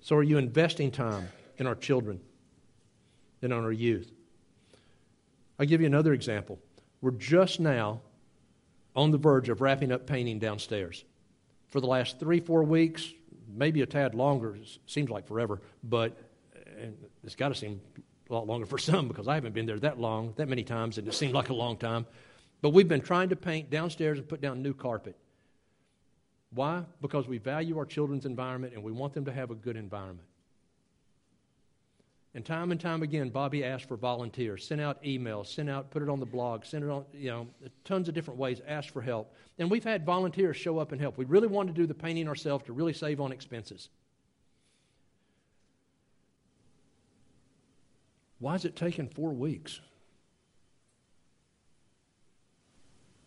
So, 0.00 0.16
are 0.16 0.24
you 0.24 0.38
investing 0.38 0.90
time 0.90 1.28
in 1.58 1.68
our 1.68 1.76
children 1.76 2.18
and 3.42 3.52
on 3.52 3.62
our 3.62 3.70
youth? 3.70 4.10
I'll 5.56 5.66
give 5.66 5.80
you 5.80 5.86
another 5.86 6.14
example. 6.14 6.58
We're 7.00 7.12
just 7.12 7.60
now 7.60 8.00
on 8.96 9.12
the 9.12 9.18
verge 9.18 9.50
of 9.50 9.60
wrapping 9.60 9.92
up 9.92 10.08
painting 10.08 10.40
downstairs. 10.40 11.04
For 11.68 11.80
the 11.80 11.86
last 11.86 12.18
three, 12.18 12.40
four 12.40 12.64
weeks, 12.64 13.08
maybe 13.54 13.82
a 13.82 13.86
tad 13.86 14.16
longer, 14.16 14.58
seems 14.86 15.10
like 15.10 15.28
forever, 15.28 15.60
but 15.84 16.18
it's 17.22 17.36
got 17.36 17.50
to 17.50 17.54
seem 17.54 17.80
a 18.32 18.34
lot 18.34 18.46
longer 18.46 18.66
for 18.66 18.78
some 18.78 19.08
because 19.08 19.28
I 19.28 19.34
haven't 19.34 19.54
been 19.54 19.66
there 19.66 19.78
that 19.80 20.00
long, 20.00 20.32
that 20.36 20.48
many 20.48 20.64
times, 20.64 20.98
and 20.98 21.06
it 21.06 21.14
seemed 21.14 21.34
like 21.34 21.50
a 21.50 21.54
long 21.54 21.76
time. 21.76 22.06
But 22.60 22.70
we've 22.70 22.88
been 22.88 23.00
trying 23.00 23.28
to 23.28 23.36
paint 23.36 23.70
downstairs 23.70 24.18
and 24.18 24.28
put 24.28 24.40
down 24.40 24.62
new 24.62 24.72
carpet. 24.72 25.16
Why? 26.54 26.84
Because 27.00 27.26
we 27.26 27.38
value 27.38 27.78
our 27.78 27.86
children's 27.86 28.26
environment 28.26 28.74
and 28.74 28.82
we 28.82 28.92
want 28.92 29.14
them 29.14 29.24
to 29.24 29.32
have 29.32 29.50
a 29.50 29.54
good 29.54 29.76
environment. 29.76 30.28
And 32.34 32.44
time 32.44 32.72
and 32.72 32.80
time 32.80 33.02
again, 33.02 33.28
Bobby 33.28 33.62
asked 33.62 33.86
for 33.86 33.96
volunteers, 33.96 34.66
sent 34.66 34.80
out 34.80 35.02
emails, 35.02 35.48
sent 35.48 35.68
out, 35.68 35.90
put 35.90 36.02
it 36.02 36.08
on 36.08 36.18
the 36.18 36.26
blog, 36.26 36.64
sent 36.64 36.82
it 36.82 36.88
on, 36.88 37.04
you 37.12 37.30
know, 37.30 37.46
tons 37.84 38.08
of 38.08 38.14
different 38.14 38.40
ways, 38.40 38.62
asked 38.66 38.90
for 38.90 39.02
help. 39.02 39.34
And 39.58 39.70
we've 39.70 39.84
had 39.84 40.06
volunteers 40.06 40.56
show 40.56 40.78
up 40.78 40.92
and 40.92 41.00
help. 41.00 41.18
We 41.18 41.26
really 41.26 41.48
wanted 41.48 41.74
to 41.74 41.82
do 41.82 41.86
the 41.86 41.94
painting 41.94 42.28
ourselves 42.28 42.64
to 42.64 42.72
really 42.72 42.94
save 42.94 43.20
on 43.20 43.32
expenses. 43.32 43.90
Why 48.42 48.56
is 48.56 48.64
it 48.64 48.74
taking 48.74 49.06
four 49.06 49.30
weeks? 49.30 49.80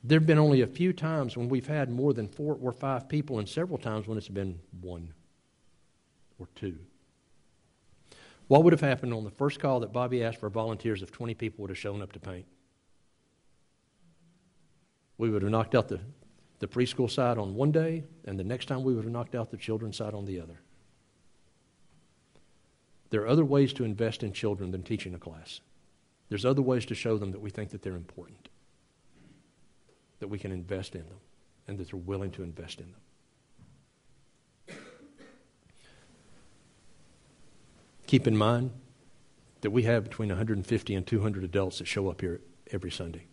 There 0.04 0.20
have 0.20 0.28
been 0.28 0.38
only 0.38 0.60
a 0.60 0.68
few 0.68 0.92
times 0.92 1.38
when 1.38 1.48
we've 1.48 1.66
had 1.66 1.90
more 1.90 2.12
than 2.12 2.28
four 2.28 2.58
or 2.62 2.74
five 2.74 3.08
people, 3.08 3.40
and 3.40 3.48
several 3.48 3.78
times 3.78 4.08
when 4.08 4.18
it's 4.18 4.28
been 4.28 4.60
one 4.82 5.14
or 6.38 6.50
two. 6.54 6.78
What 8.50 8.66
would 8.66 8.74
have 8.74 8.82
happened 8.82 9.14
on 9.14 9.24
the 9.24 9.32
first 9.32 9.62
call 9.62 9.80
that 9.80 9.94
Bobby 9.94 10.22
asked 10.22 10.42
for 10.42 10.50
volunteers 10.50 11.02
if 11.02 11.14
20 11.14 11.34
people 11.34 11.62
would 11.62 11.72
have 11.72 11.78
shown 11.78 12.02
up 12.02 12.12
to 12.12 12.20
paint? 12.20 12.46
We 15.18 15.30
would 15.30 15.44
have 15.44 15.52
knocked 15.52 15.76
out 15.76 15.88
the, 15.88 16.02
the 16.60 16.68
preschool 16.68 17.10
side 17.10 17.38
on 17.38 17.56
one 17.56 17.72
day, 17.72 18.04
and 18.26 18.38
the 18.38 18.44
next 18.44 18.66
time 18.66 18.84
we 18.84 18.94
would 18.94 19.06
have 19.06 19.14
knocked 19.14 19.34
out 19.34 19.50
the 19.50 19.56
children's 19.56 19.96
side 19.96 20.14
on 20.14 20.26
the 20.26 20.42
other. 20.42 20.60
There 23.16 23.24
are 23.24 23.30
other 23.30 23.46
ways 23.46 23.72
to 23.76 23.86
invest 23.86 24.24
in 24.24 24.34
children 24.34 24.72
than 24.72 24.84
teaching 24.84 25.16
a 25.16 25.18
class. 25.18 25.62
There's 26.28 26.44
other 26.44 26.62
ways 26.62 26.86
to 26.88 26.96
show 26.96 27.18
them 27.18 27.32
that 27.32 27.40
we 27.40 27.50
think 27.50 27.70
that 27.70 27.82
they're 27.82 27.96
important 27.96 28.50
that 30.20 30.28
we 30.28 30.38
can 30.38 30.52
invest 30.52 30.96
in 30.96 31.06
them 31.06 31.20
and 31.66 31.78
that 31.78 31.90
they're 31.90 31.98
willing 31.98 32.30
to 32.32 32.44
invest 32.44 32.82
in 32.82 32.92
them. 34.68 34.78
Keep 38.06 38.28
in 38.28 38.36
mind 38.36 38.72
that 39.62 39.72
we 39.72 39.84
have 39.84 40.04
between 40.04 40.28
150 40.28 40.94
and 40.94 41.08
200 41.08 41.46
adults 41.46 41.78
that 41.78 41.88
show 41.88 42.10
up 42.10 42.20
here 42.20 42.42
every 42.74 42.92
Sunday. 42.92 43.28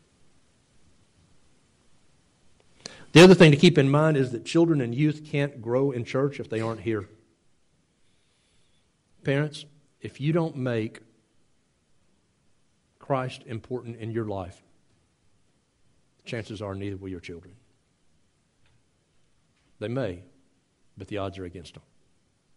The 3.11 3.25
other 3.25 3.35
thing 3.35 3.51
to 3.51 3.57
keep 3.57 3.77
in 3.77 3.91
mind 3.91 4.17
is 4.17 4.31
that 4.31 4.45
children 4.45 4.81
and 4.81 4.95
youth 4.95 5.25
can't 5.25 5.61
grow 5.61 5.91
in 5.91 6.05
church 6.05 6.39
if 6.39 6.49
they 6.49 6.61
aren't 6.61 6.83
here. 6.83 7.09
Parents, 9.25 9.65
if 10.03 10.21
you 10.21 10.33
don't 10.33 10.57
make 10.57 11.01
Christ 12.99 13.43
important 13.47 13.97
in 13.97 14.11
your 14.11 14.27
life, 14.27 14.61
chances 16.25 16.61
are 16.61 16.75
neither 16.75 16.97
will 16.97 17.09
your 17.09 17.21
children. 17.21 17.55
They 19.79 19.89
may, 19.89 20.23
but 20.99 21.09
the 21.09 21.19
odds 21.19 21.39
are 21.39 21.45
against 21.45 21.75
them, 21.75 21.83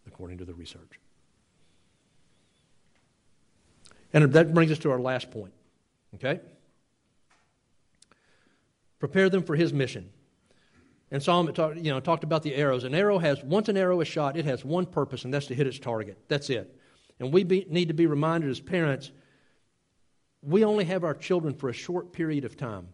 according 0.08 0.40
to 0.40 0.46
the 0.46 0.54
research. 0.54 1.00
And 4.14 4.32
that 4.34 4.54
brings 4.54 4.72
us 4.72 4.80
to 4.80 4.92
our 4.92 5.00
last 5.00 5.32
point. 5.32 5.54
Okay? 6.16 6.40
Prepare 9.00 9.30
them 9.30 9.44
for 9.44 9.56
his 9.56 9.74
mission. 9.74 10.10
And 11.12 11.22
Psalm 11.22 11.52
you 11.76 11.92
know, 11.92 12.00
talked 12.00 12.24
about 12.24 12.42
the 12.42 12.56
arrows. 12.56 12.84
An 12.84 12.96
arrow 12.96 13.20
has, 13.20 13.44
once 13.44 13.70
an 13.70 13.78
arrow 13.78 14.02
is 14.02 14.08
shot, 14.08 14.38
it 14.38 14.46
has 14.46 14.66
one 14.66 14.86
purpose, 14.86 15.26
and 15.26 15.34
that's 15.34 15.48
to 15.48 15.56
hit 15.56 15.68
its 15.68 15.78
target. 15.78 16.18
That's 16.28 16.50
it. 16.50 16.80
And 17.20 17.32
we 17.32 17.44
be, 17.44 17.66
need 17.70 17.88
to 17.88 17.94
be 17.94 18.08
reminded 18.08 18.50
as 18.50 18.60
parents 18.60 19.12
we 20.42 20.64
only 20.64 20.86
have 20.86 21.04
our 21.04 21.16
children 21.16 21.56
for 21.56 21.70
a 21.70 21.74
short 21.74 22.14
period 22.14 22.46
of 22.46 22.56
time 22.56 22.88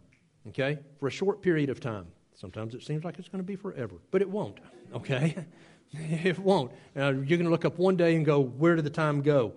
okay, 0.48 0.78
for 0.98 1.08
a 1.08 1.10
short 1.10 1.42
period 1.42 1.70
of 1.70 1.80
time. 1.80 2.06
Sometimes 2.34 2.74
it 2.74 2.82
seems 2.82 3.04
like 3.04 3.18
it's 3.18 3.28
going 3.28 3.42
to 3.42 3.46
be 3.46 3.56
forever, 3.56 3.96
but 4.10 4.22
it 4.22 4.28
won't, 4.28 4.58
okay? 4.94 5.36
it 5.92 6.38
won't. 6.38 6.72
Now, 6.94 7.10
you're 7.10 7.24
going 7.24 7.44
to 7.44 7.50
look 7.50 7.64
up 7.64 7.78
one 7.78 7.96
day 7.96 8.16
and 8.16 8.24
go, 8.24 8.40
where 8.40 8.74
did 8.74 8.84
the 8.84 8.90
time 8.90 9.22
go? 9.22 9.52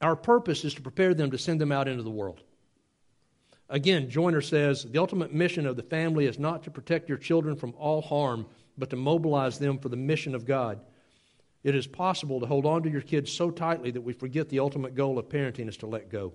Our 0.00 0.14
purpose 0.14 0.64
is 0.64 0.74
to 0.74 0.82
prepare 0.82 1.14
them 1.14 1.30
to 1.30 1.38
send 1.38 1.60
them 1.60 1.72
out 1.72 1.88
into 1.88 2.02
the 2.02 2.10
world. 2.10 2.42
Again, 3.68 4.08
Joyner 4.08 4.42
says 4.42 4.84
the 4.84 4.98
ultimate 4.98 5.32
mission 5.32 5.66
of 5.66 5.76
the 5.76 5.82
family 5.82 6.26
is 6.26 6.38
not 6.38 6.62
to 6.64 6.70
protect 6.70 7.08
your 7.08 7.18
children 7.18 7.56
from 7.56 7.74
all 7.78 8.00
harm, 8.00 8.46
but 8.78 8.90
to 8.90 8.96
mobilize 8.96 9.58
them 9.58 9.78
for 9.78 9.88
the 9.88 9.96
mission 9.96 10.34
of 10.34 10.44
God. 10.44 10.78
It 11.66 11.74
is 11.74 11.88
possible 11.88 12.38
to 12.38 12.46
hold 12.46 12.64
on 12.64 12.84
to 12.84 12.88
your 12.88 13.00
kids 13.00 13.32
so 13.32 13.50
tightly 13.50 13.90
that 13.90 14.00
we 14.00 14.12
forget 14.12 14.48
the 14.48 14.60
ultimate 14.60 14.94
goal 14.94 15.18
of 15.18 15.28
parenting 15.28 15.68
is 15.68 15.76
to 15.78 15.88
let 15.88 16.08
go. 16.08 16.32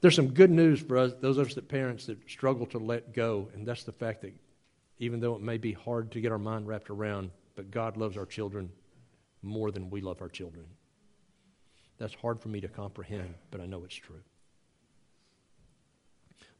There's 0.00 0.14
some 0.14 0.28
good 0.28 0.52
news 0.52 0.80
for 0.80 0.96
us, 0.96 1.12
those 1.20 1.38
of 1.38 1.48
us 1.48 1.54
that 1.54 1.66
parents 1.66 2.06
that 2.06 2.30
struggle 2.30 2.66
to 2.66 2.78
let 2.78 3.12
go, 3.12 3.48
and 3.52 3.66
that's 3.66 3.82
the 3.82 3.90
fact 3.90 4.22
that 4.22 4.32
even 5.00 5.18
though 5.18 5.34
it 5.34 5.40
may 5.40 5.58
be 5.58 5.72
hard 5.72 6.12
to 6.12 6.20
get 6.20 6.30
our 6.30 6.38
mind 6.38 6.68
wrapped 6.68 6.88
around, 6.88 7.32
but 7.56 7.72
God 7.72 7.96
loves 7.96 8.16
our 8.16 8.26
children 8.26 8.70
more 9.42 9.72
than 9.72 9.90
we 9.90 10.00
love 10.00 10.22
our 10.22 10.28
children. 10.28 10.66
That's 11.98 12.14
hard 12.14 12.40
for 12.40 12.48
me 12.48 12.60
to 12.60 12.68
comprehend, 12.68 13.34
but 13.50 13.60
I 13.60 13.66
know 13.66 13.82
it's 13.82 13.96
true. 13.96 14.22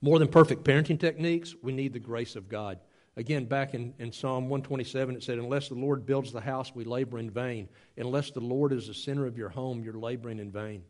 More 0.01 0.19
than 0.19 0.27
perfect 0.27 0.65
parenting 0.65 0.99
techniques, 0.99 1.55
we 1.63 1.73
need 1.73 1.93
the 1.93 2.01
grace 2.01 2.35
of 2.35 2.49
God. 2.49 2.81
Again, 3.17 3.45
back 3.45 3.75
in, 3.75 3.93
in 3.99 4.11
Psalm 4.11 4.49
127, 4.49 5.17
it 5.17 5.23
said, 5.23 5.39
Unless 5.39 5.69
the 5.69 5.75
Lord 5.75 6.07
builds 6.07 6.33
the 6.33 6.41
house, 6.41 6.75
we 6.75 6.85
labor 6.85 7.19
in 7.19 7.31
vain. 7.31 7.69
Unless 7.99 8.31
the 8.31 8.41
Lord 8.41 8.73
is 8.73 8.87
the 8.87 8.95
center 8.95 9.27
of 9.27 9.37
your 9.37 9.51
home, 9.51 9.85
you're 9.85 9.93
laboring 9.93 10.39
in 10.39 10.51
vain. 10.51 10.83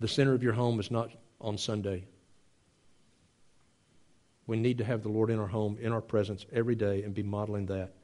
The 0.00 0.08
center 0.08 0.34
of 0.34 0.42
your 0.42 0.52
home 0.52 0.78
is 0.80 0.90
not 0.90 1.10
on 1.40 1.56
Sunday. 1.56 2.04
We 4.46 4.58
need 4.58 4.78
to 4.78 4.84
have 4.84 5.02
the 5.02 5.08
Lord 5.08 5.30
in 5.30 5.38
our 5.38 5.46
home, 5.46 5.78
in 5.80 5.92
our 5.92 6.00
presence 6.00 6.44
every 6.52 6.74
day, 6.74 7.02
and 7.02 7.14
be 7.14 7.22
modeling 7.22 7.66
that. 7.66 7.94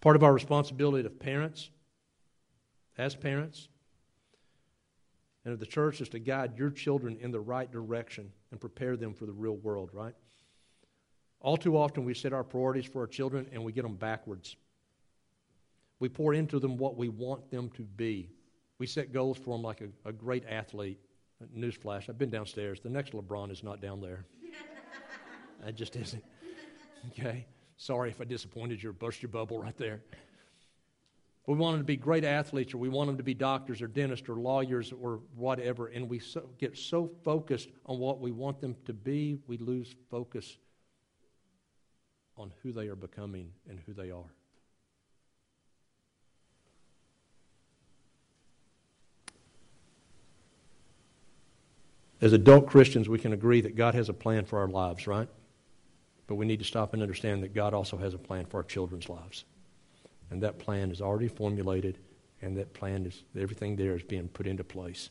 Part 0.00 0.16
of 0.16 0.22
our 0.22 0.32
responsibility 0.32 1.04
of 1.04 1.18
parents, 1.18 1.70
as 2.96 3.14
parents, 3.14 3.68
and 5.44 5.52
of 5.52 5.60
the 5.60 5.66
church 5.66 6.00
is 6.00 6.08
to 6.10 6.18
guide 6.18 6.56
your 6.56 6.70
children 6.70 7.16
in 7.20 7.30
the 7.30 7.40
right 7.40 7.70
direction 7.70 8.30
and 8.50 8.60
prepare 8.60 8.96
them 8.96 9.14
for 9.14 9.26
the 9.26 9.32
real 9.32 9.56
world, 9.56 9.90
right? 9.92 10.14
All 11.40 11.56
too 11.56 11.76
often, 11.76 12.04
we 12.04 12.14
set 12.14 12.32
our 12.32 12.44
priorities 12.44 12.86
for 12.86 13.00
our 13.00 13.06
children 13.08 13.48
and 13.52 13.64
we 13.64 13.72
get 13.72 13.82
them 13.82 13.96
backwards. 13.96 14.56
We 15.98 16.08
pour 16.08 16.34
into 16.34 16.58
them 16.58 16.76
what 16.76 16.96
we 16.96 17.08
want 17.08 17.50
them 17.50 17.70
to 17.70 17.82
be. 17.82 18.30
We 18.78 18.86
set 18.86 19.12
goals 19.12 19.38
for 19.38 19.56
them 19.56 19.62
like 19.62 19.80
a, 19.80 20.08
a 20.08 20.12
great 20.12 20.44
athlete 20.48 20.98
Newsflash, 21.56 22.08
I've 22.08 22.18
been 22.18 22.30
downstairs. 22.30 22.80
The 22.80 22.88
next 22.88 23.12
LeBron 23.12 23.50
is 23.50 23.62
not 23.62 23.80
down 23.80 24.00
there. 24.00 24.24
That 25.64 25.76
just 25.76 25.94
isn't. 25.94 26.24
Okay? 27.10 27.46
Sorry 27.76 28.10
if 28.10 28.20
I 28.20 28.24
disappointed 28.24 28.82
you 28.82 28.90
or 28.90 28.92
burst 28.92 29.22
your 29.22 29.28
bubble 29.28 29.62
right 29.62 29.76
there. 29.76 30.00
We 31.46 31.54
want 31.56 31.74
them 31.74 31.80
to 31.80 31.86
be 31.86 31.96
great 31.96 32.24
athletes, 32.24 32.72
or 32.72 32.78
we 32.78 32.88
want 32.88 33.08
them 33.08 33.16
to 33.16 33.22
be 33.24 33.34
doctors, 33.34 33.82
or 33.82 33.88
dentists, 33.88 34.28
or 34.28 34.36
lawyers, 34.36 34.92
or 34.92 35.20
whatever, 35.34 35.88
and 35.88 36.08
we 36.08 36.20
so, 36.20 36.48
get 36.58 36.78
so 36.78 37.10
focused 37.24 37.68
on 37.84 37.98
what 37.98 38.20
we 38.20 38.30
want 38.30 38.60
them 38.60 38.76
to 38.84 38.92
be, 38.92 39.38
we 39.48 39.58
lose 39.58 39.94
focus 40.08 40.56
on 42.36 42.52
who 42.62 42.72
they 42.72 42.86
are 42.86 42.96
becoming 42.96 43.50
and 43.68 43.80
who 43.86 43.92
they 43.92 44.10
are. 44.10 44.30
As 52.20 52.32
adult 52.32 52.68
Christians, 52.68 53.08
we 53.08 53.18
can 53.18 53.32
agree 53.32 53.60
that 53.62 53.74
God 53.74 53.96
has 53.96 54.08
a 54.08 54.14
plan 54.14 54.44
for 54.44 54.60
our 54.60 54.68
lives, 54.68 55.08
right? 55.08 55.28
But 56.28 56.36
we 56.36 56.46
need 56.46 56.60
to 56.60 56.64
stop 56.64 56.92
and 56.92 57.02
understand 57.02 57.42
that 57.42 57.52
God 57.52 57.74
also 57.74 57.96
has 57.96 58.14
a 58.14 58.18
plan 58.18 58.46
for 58.46 58.58
our 58.58 58.62
children's 58.62 59.08
lives. 59.08 59.44
And 60.32 60.42
that 60.42 60.58
plan 60.58 60.90
is 60.90 61.02
already 61.02 61.28
formulated, 61.28 61.98
and 62.40 62.56
that 62.56 62.72
plan 62.72 63.04
is, 63.04 63.22
everything 63.38 63.76
there 63.76 63.94
is 63.94 64.02
being 64.02 64.28
put 64.28 64.46
into 64.46 64.64
place. 64.64 65.10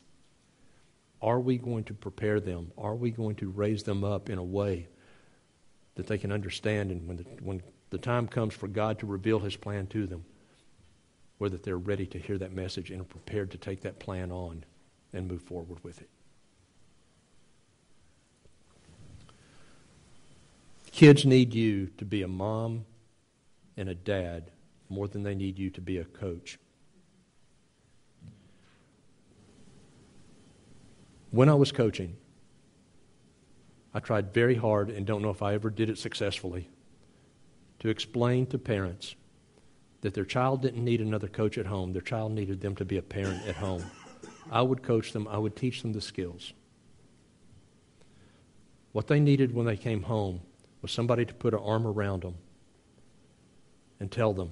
Are 1.22 1.38
we 1.38 1.58
going 1.58 1.84
to 1.84 1.94
prepare 1.94 2.40
them? 2.40 2.72
Are 2.76 2.96
we 2.96 3.12
going 3.12 3.36
to 3.36 3.48
raise 3.48 3.84
them 3.84 4.02
up 4.02 4.28
in 4.28 4.38
a 4.38 4.42
way 4.42 4.88
that 5.94 6.08
they 6.08 6.18
can 6.18 6.32
understand 6.32 6.90
and 6.90 7.06
when 7.06 7.18
the, 7.18 7.22
when 7.40 7.62
the 7.90 7.98
time 7.98 8.26
comes 8.26 8.52
for 8.52 8.66
God 8.66 8.98
to 8.98 9.06
reveal 9.06 9.38
his 9.38 9.54
plan 9.54 9.86
to 9.88 10.08
them, 10.08 10.24
whether 11.38 11.56
they're 11.56 11.78
ready 11.78 12.06
to 12.06 12.18
hear 12.18 12.38
that 12.38 12.52
message 12.52 12.90
and 12.90 13.00
are 13.00 13.04
prepared 13.04 13.52
to 13.52 13.58
take 13.58 13.82
that 13.82 14.00
plan 14.00 14.32
on 14.32 14.64
and 15.12 15.28
move 15.28 15.42
forward 15.42 15.78
with 15.84 16.00
it? 16.00 16.08
Kids 20.90 21.24
need 21.24 21.54
you 21.54 21.90
to 21.98 22.04
be 22.04 22.22
a 22.22 22.28
mom 22.28 22.86
and 23.76 23.88
a 23.88 23.94
dad 23.94 24.50
more 24.92 25.08
than 25.08 25.22
they 25.22 25.34
need 25.34 25.58
you 25.58 25.70
to 25.70 25.80
be 25.80 25.98
a 25.98 26.04
coach. 26.04 26.58
When 31.30 31.48
I 31.48 31.54
was 31.54 31.72
coaching, 31.72 32.16
I 33.94 34.00
tried 34.00 34.34
very 34.34 34.54
hard 34.54 34.90
and 34.90 35.06
don't 35.06 35.22
know 35.22 35.30
if 35.30 35.42
I 35.42 35.54
ever 35.54 35.70
did 35.70 35.88
it 35.88 35.98
successfully 35.98 36.68
to 37.80 37.88
explain 37.88 38.46
to 38.46 38.58
parents 38.58 39.16
that 40.02 40.14
their 40.14 40.24
child 40.24 40.62
didn't 40.62 40.84
need 40.84 41.00
another 41.00 41.28
coach 41.28 41.56
at 41.58 41.66
home, 41.66 41.92
their 41.92 42.02
child 42.02 42.32
needed 42.32 42.60
them 42.60 42.76
to 42.76 42.84
be 42.84 42.98
a 42.98 43.02
parent 43.02 43.46
at 43.46 43.56
home. 43.56 43.84
I 44.50 44.62
would 44.62 44.82
coach 44.82 45.12
them, 45.12 45.26
I 45.26 45.38
would 45.38 45.56
teach 45.56 45.82
them 45.82 45.92
the 45.92 46.00
skills. 46.00 46.52
What 48.92 49.06
they 49.06 49.20
needed 49.20 49.54
when 49.54 49.64
they 49.64 49.76
came 49.76 50.02
home 50.02 50.40
was 50.82 50.92
somebody 50.92 51.24
to 51.24 51.32
put 51.32 51.54
an 51.54 51.60
arm 51.60 51.86
around 51.86 52.24
them 52.24 52.34
and 54.00 54.10
tell 54.10 54.34
them 54.34 54.50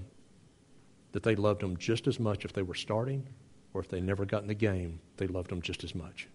that 1.12 1.22
they 1.22 1.34
loved 1.34 1.62
them 1.62 1.76
just 1.76 2.06
as 2.06 2.20
much 2.20 2.44
if 2.44 2.52
they 2.52 2.62
were 2.62 2.74
starting 2.74 3.26
or 3.74 3.80
if 3.80 3.88
they 3.88 4.00
never 4.00 4.24
got 4.24 4.42
in 4.42 4.48
the 4.48 4.54
game, 4.54 5.00
they 5.16 5.26
loved 5.26 5.50
them 5.50 5.62
just 5.62 5.84
as 5.84 5.94
much. 5.94 6.28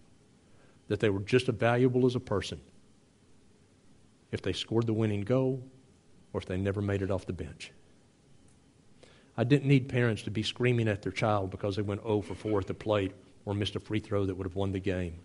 That 0.88 1.00
they 1.00 1.10
were 1.10 1.20
just 1.20 1.48
as 1.48 1.54
valuable 1.54 2.06
as 2.06 2.14
a 2.14 2.20
person 2.20 2.60
if 4.32 4.42
they 4.42 4.52
scored 4.52 4.86
the 4.86 4.92
winning 4.92 5.22
goal 5.22 5.62
or 6.32 6.40
if 6.40 6.46
they 6.46 6.56
never 6.56 6.82
made 6.82 7.02
it 7.02 7.10
off 7.10 7.26
the 7.26 7.32
bench. 7.32 7.72
I 9.36 9.44
didn't 9.44 9.68
need 9.68 9.88
parents 9.88 10.22
to 10.22 10.30
be 10.30 10.42
screaming 10.42 10.88
at 10.88 11.02
their 11.02 11.12
child 11.12 11.50
because 11.50 11.76
they 11.76 11.82
went 11.82 12.02
0 12.02 12.22
for 12.22 12.34
4 12.34 12.60
at 12.60 12.66
the 12.66 12.74
plate 12.74 13.12
or 13.44 13.54
missed 13.54 13.76
a 13.76 13.80
free 13.80 14.00
throw 14.00 14.24
that 14.26 14.34
would 14.34 14.46
have 14.46 14.56
won 14.56 14.72
the 14.72 14.80
game. 14.80 15.18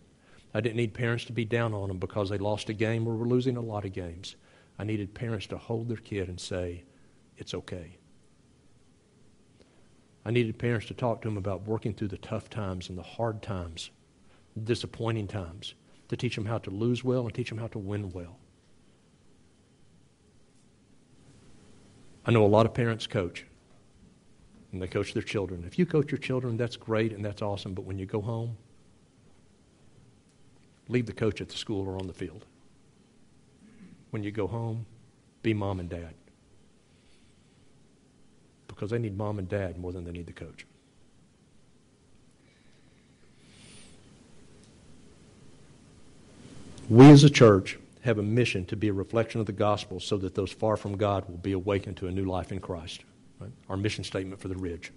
I 0.54 0.60
didn't 0.60 0.76
need 0.76 0.94
parents 0.94 1.26
to 1.26 1.34
be 1.34 1.46
down 1.46 1.74
on 1.74 1.88
them 1.88 1.98
because 1.98 2.30
they 2.30 2.38
lost 2.38 2.70
a 2.70 2.74
game 2.74 3.08
or 3.08 3.16
were 3.16 3.26
losing 3.26 3.56
a 3.56 3.62
lot 3.62 3.86
of 3.86 3.94
games. 3.94 4.36
I 4.78 4.84
needed 4.84 5.14
parents 5.14 5.48
to 5.48 5.58
hold 5.58 5.88
their 5.88 5.98
kid 5.98 6.28
and 6.28 6.40
say, 6.40 6.84
It's 7.38 7.54
okay. 7.54 7.98
I 10.24 10.32
needed 10.32 10.58
parents 10.58 10.88
to 10.88 10.94
talk 10.94 11.22
to 11.22 11.28
them 11.28 11.38
about 11.38 11.68
working 11.68 11.94
through 11.94 12.10
the 12.10 12.18
tough 12.18 12.50
times 12.50 12.90
and 12.90 12.98
the 12.98 13.04
hard 13.04 13.42
times, 13.42 13.90
the 14.56 14.62
disappointing 14.62 15.28
times, 15.28 15.74
to 16.10 16.18
teach 16.18 16.36
them 16.36 16.46
how 16.46 16.60
to 16.60 16.70
lose 16.70 17.04
well 17.04 17.26
and 17.26 17.34
teach 17.34 17.50
them 17.50 17.58
how 17.58 17.68
to 17.68 17.80
win 17.80 18.12
well. 18.12 18.38
I 22.26 22.32
know 22.32 22.46
a 22.46 22.48
lot 22.48 22.68
of 22.68 22.74
parents 22.74 23.08
coach, 23.08 23.46
and 24.72 24.82
they 24.82 24.88
coach 24.88 25.14
their 25.14 25.24
children. 25.24 25.64
If 25.66 25.80
you 25.80 25.86
coach 25.86 26.12
your 26.12 26.20
children, 26.20 26.56
that's 26.56 26.76
great 26.76 27.14
and 27.14 27.26
that's 27.26 27.42
awesome, 27.42 27.74
but 27.74 27.86
when 27.86 27.98
you 27.98 28.06
go 28.06 28.22
home, 28.22 28.58
leave 30.88 31.08
the 31.08 31.14
coach 31.14 31.42
at 31.42 31.50
the 31.50 31.58
school 31.58 31.88
or 31.88 31.98
on 31.98 32.06
the 32.06 32.14
field 32.14 32.46
when 34.12 34.24
you 34.24 34.32
go 34.32 34.46
home, 34.46 34.86
be 35.42 35.54
mom 35.54 35.80
and 35.80 35.90
dad. 35.90 36.14
Because 38.82 38.90
they 38.90 38.98
need 38.98 39.16
mom 39.16 39.38
and 39.38 39.48
dad 39.48 39.78
more 39.78 39.92
than 39.92 40.06
they 40.06 40.12
need 40.12 40.26
the 40.26 40.34
coach. 40.34 40.66
We 46.90 47.08
as 47.12 47.24
a 47.24 47.30
church 47.30 47.78
have 48.02 48.18
a 48.18 48.24
mission 48.24 48.66
to 48.66 48.76
be 48.76 48.88
a 48.88 48.94
reflection 48.94 49.40
of 49.40 49.46
the 49.46 49.52
gospel 49.52 50.00
so 50.00 50.18
that 50.18 50.34
those 50.34 50.52
far 50.52 50.78
from 50.78 50.98
God 50.98 51.30
will 51.30 51.38
be 51.38 51.52
awakened 51.52 51.98
to 51.98 52.08
a 52.08 52.12
new 52.12 52.26
life 52.26 52.52
in 52.52 52.60
Christ. 52.60 53.04
Right? 53.40 53.52
Our 53.70 53.78
mission 53.78 54.04
statement 54.04 54.42
for 54.42 54.48
the 54.48 54.58
Ridge. 54.58 54.92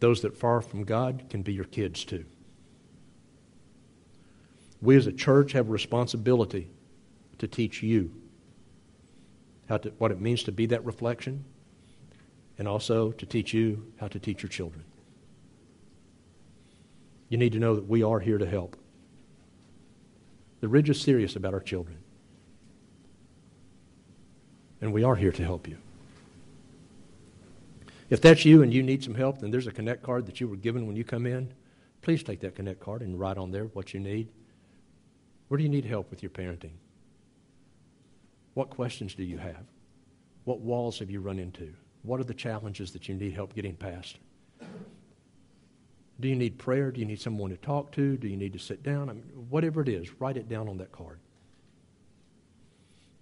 Those 0.00 0.20
that 0.20 0.32
are 0.32 0.36
far 0.36 0.60
from 0.60 0.84
God 0.84 1.30
can 1.30 1.40
be 1.40 1.54
your 1.54 1.64
kids 1.64 2.04
too. 2.04 2.26
We 4.82 4.96
as 4.96 5.06
a 5.06 5.12
church 5.12 5.52
have 5.52 5.70
a 5.70 5.72
responsibility 5.72 6.68
to 7.38 7.48
teach 7.48 7.82
you 7.82 8.12
how 9.72 9.78
to, 9.78 9.88
what 9.96 10.10
it 10.10 10.20
means 10.20 10.42
to 10.42 10.52
be 10.52 10.66
that 10.66 10.84
reflection 10.84 11.46
and 12.58 12.68
also 12.68 13.10
to 13.12 13.24
teach 13.24 13.54
you 13.54 13.90
how 13.98 14.06
to 14.06 14.18
teach 14.18 14.42
your 14.42 14.50
children. 14.50 14.84
You 17.30 17.38
need 17.38 17.52
to 17.52 17.58
know 17.58 17.74
that 17.76 17.88
we 17.88 18.02
are 18.02 18.20
here 18.20 18.36
to 18.36 18.44
help. 18.44 18.76
The 20.60 20.68
Ridge 20.68 20.90
is 20.90 21.00
serious 21.00 21.36
about 21.36 21.54
our 21.54 21.60
children. 21.60 21.96
And 24.82 24.92
we 24.92 25.04
are 25.04 25.16
here 25.16 25.32
to 25.32 25.42
help 25.42 25.66
you. 25.66 25.78
If 28.10 28.20
that's 28.20 28.44
you 28.44 28.62
and 28.62 28.74
you 28.74 28.82
need 28.82 29.02
some 29.02 29.14
help, 29.14 29.38
then 29.38 29.50
there's 29.50 29.66
a 29.66 29.72
Connect 29.72 30.02
card 30.02 30.26
that 30.26 30.38
you 30.38 30.48
were 30.48 30.56
given 30.56 30.86
when 30.86 30.96
you 30.96 31.04
come 31.04 31.24
in. 31.24 31.50
Please 32.02 32.22
take 32.22 32.40
that 32.40 32.56
Connect 32.56 32.78
card 32.78 33.00
and 33.00 33.18
write 33.18 33.38
on 33.38 33.52
there 33.52 33.64
what 33.72 33.94
you 33.94 34.00
need. 34.00 34.28
Where 35.48 35.56
do 35.56 35.64
you 35.64 35.70
need 35.70 35.86
help 35.86 36.10
with 36.10 36.22
your 36.22 36.28
parenting? 36.28 36.72
What 38.54 38.70
questions 38.70 39.14
do 39.14 39.24
you 39.24 39.38
have? 39.38 39.64
What 40.44 40.60
walls 40.60 40.98
have 40.98 41.10
you 41.10 41.20
run 41.20 41.38
into? 41.38 41.72
What 42.02 42.20
are 42.20 42.24
the 42.24 42.34
challenges 42.34 42.92
that 42.92 43.08
you 43.08 43.14
need 43.14 43.32
help 43.32 43.54
getting 43.54 43.76
past? 43.76 44.18
Do 46.20 46.28
you 46.28 46.36
need 46.36 46.58
prayer? 46.58 46.90
Do 46.90 47.00
you 47.00 47.06
need 47.06 47.20
someone 47.20 47.50
to 47.50 47.56
talk 47.56 47.92
to? 47.92 48.16
Do 48.16 48.28
you 48.28 48.36
need 48.36 48.52
to 48.52 48.58
sit 48.58 48.82
down? 48.82 49.08
I 49.08 49.14
mean, 49.14 49.24
whatever 49.48 49.80
it 49.82 49.88
is, 49.88 50.20
write 50.20 50.36
it 50.36 50.48
down 50.48 50.68
on 50.68 50.78
that 50.78 50.92
card. 50.92 51.18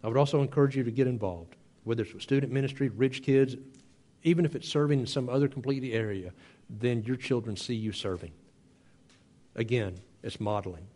I 0.03 0.09
would 0.09 0.17
also 0.17 0.43
encourage 0.43 0.77
you 0.77 0.85
to 0.85 0.91
get 0.91 1.07
involved, 1.07 1.57
whether 1.85 2.03
it's 2.03 2.13
with 2.13 2.23
student 2.23 2.53
ministry, 2.53 2.89
Ridge 2.89 3.23
Kids, 3.23 3.57
even 4.23 4.45
if 4.45 4.55
it's 4.55 4.69
serving 4.69 5.01
in 5.01 5.07
some 5.07 5.29
other 5.29 5.49
completely 5.49 5.93
area, 5.93 6.33
then 6.69 7.03
your 7.05 7.17
children 7.17 7.57
see 7.57 7.75
you 7.75 7.93
serving. 7.93 8.33
Again, 9.55 9.99
it's 10.23 10.41
modeling. 10.41 10.87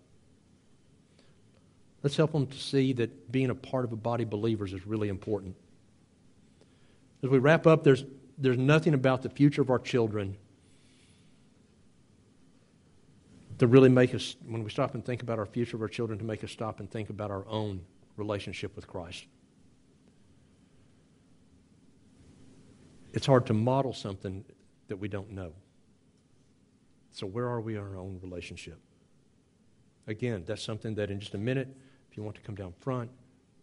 Let's 2.05 2.19
help 2.19 2.33
them 2.33 2.47
to 2.47 2.59
see 2.59 2.93
that 2.93 3.33
being 3.33 3.49
a 3.49 3.55
part 3.55 3.87
of 3.87 3.93
a 3.93 3.97
body 3.97 4.25
of 4.25 4.31
believers 4.31 4.75
is 4.75 4.87
really 4.87 5.09
important. 5.09 5.57
As 7.23 7.31
we 7.31 7.39
wrap 7.39 7.67
up, 7.67 7.83
there's, 7.83 8.05
there's 8.37 8.59
nothing 8.59 8.93
about 8.93 9.23
the 9.23 9.31
future 9.31 9.63
of 9.63 9.71
our 9.71 9.79
children 9.79 10.37
to 13.57 13.67
really 13.67 13.89
make 13.89 14.15
us, 14.15 14.37
when 14.47 14.63
we 14.63 14.69
stop 14.69 14.95
and 14.95 15.03
think 15.03 15.23
about 15.23 15.39
our 15.39 15.47
future 15.47 15.79
of 15.79 15.83
our 15.83 15.89
children, 15.89 16.19
to 16.19 16.27
make 16.27 16.45
us 16.45 16.51
stop 16.51 16.79
and 16.79 16.91
think 16.91 17.09
about 17.09 17.31
our 17.31 17.49
own 17.49 17.81
relationship 18.19 18.77
with 18.77 18.87
Christ. 18.87 19.25
It's 23.15 23.25
hard 23.25 23.47
to 23.47 23.55
model 23.55 23.95
something 23.95 24.45
that 24.89 24.97
we 24.97 25.09
don't 25.09 25.31
know. 25.31 25.55
So, 27.13 27.27
where 27.27 27.47
are 27.47 27.63
we 27.63 27.77
in 27.77 27.81
our 27.81 27.97
own 27.97 28.19
relationship? 28.23 28.79
Again, 30.07 30.45
that's 30.47 30.63
something 30.63 30.97
that 30.97 31.11
in 31.11 31.19
just 31.19 31.33
a 31.33 31.39
minute 31.39 31.75
if 32.15 32.19
you 32.19 32.23
want 32.23 32.37
to 32.37 32.43
come 32.43 32.55
down 32.55 32.73
front 32.79 33.11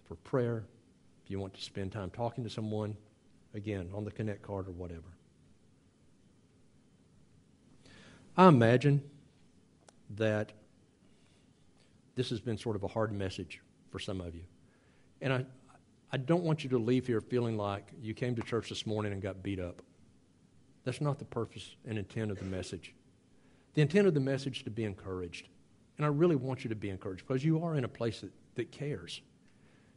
for 0.03 0.15
prayer, 0.15 0.65
if 1.23 1.31
you 1.31 1.39
want 1.39 1.53
to 1.53 1.61
spend 1.61 1.89
time 1.89 2.09
talking 2.09 2.43
to 2.43 2.49
someone, 2.49 2.97
again, 3.53 3.89
on 3.93 4.03
the 4.03 4.11
Connect 4.11 4.41
card 4.41 4.67
or 4.67 4.71
whatever. 4.71 5.07
I 8.35 8.49
imagine 8.49 9.01
that 10.17 10.51
this 12.15 12.29
has 12.29 12.41
been 12.41 12.57
sort 12.57 12.75
of 12.75 12.83
a 12.83 12.89
hard 12.89 13.13
message 13.13 13.61
for 13.89 13.99
some 13.99 14.19
of 14.19 14.35
you. 14.35 14.43
And 15.21 15.31
I, 15.31 15.45
I 16.11 16.17
don't 16.17 16.43
want 16.43 16.65
you 16.65 16.69
to 16.71 16.77
leave 16.77 17.07
here 17.07 17.21
feeling 17.21 17.55
like 17.55 17.87
you 18.01 18.13
came 18.13 18.35
to 18.35 18.41
church 18.41 18.67
this 18.67 18.85
morning 18.85 19.13
and 19.13 19.21
got 19.21 19.41
beat 19.41 19.61
up. 19.61 19.81
That's 20.83 20.99
not 20.99 21.19
the 21.19 21.25
purpose 21.25 21.77
and 21.87 21.97
intent 21.97 22.31
of 22.31 22.37
the 22.37 22.43
message. 22.43 22.93
The 23.75 23.81
intent 23.81 24.07
of 24.07 24.13
the 24.13 24.19
message 24.19 24.57
is 24.57 24.63
to 24.63 24.71
be 24.71 24.83
encouraged. 24.83 25.47
And 25.95 26.05
I 26.05 26.09
really 26.09 26.35
want 26.35 26.65
you 26.65 26.69
to 26.69 26.75
be 26.75 26.89
encouraged 26.89 27.25
because 27.25 27.45
you 27.45 27.63
are 27.63 27.77
in 27.77 27.85
a 27.85 27.87
place 27.87 28.19
that 28.19 28.31
that 28.55 28.71
cares. 28.71 29.21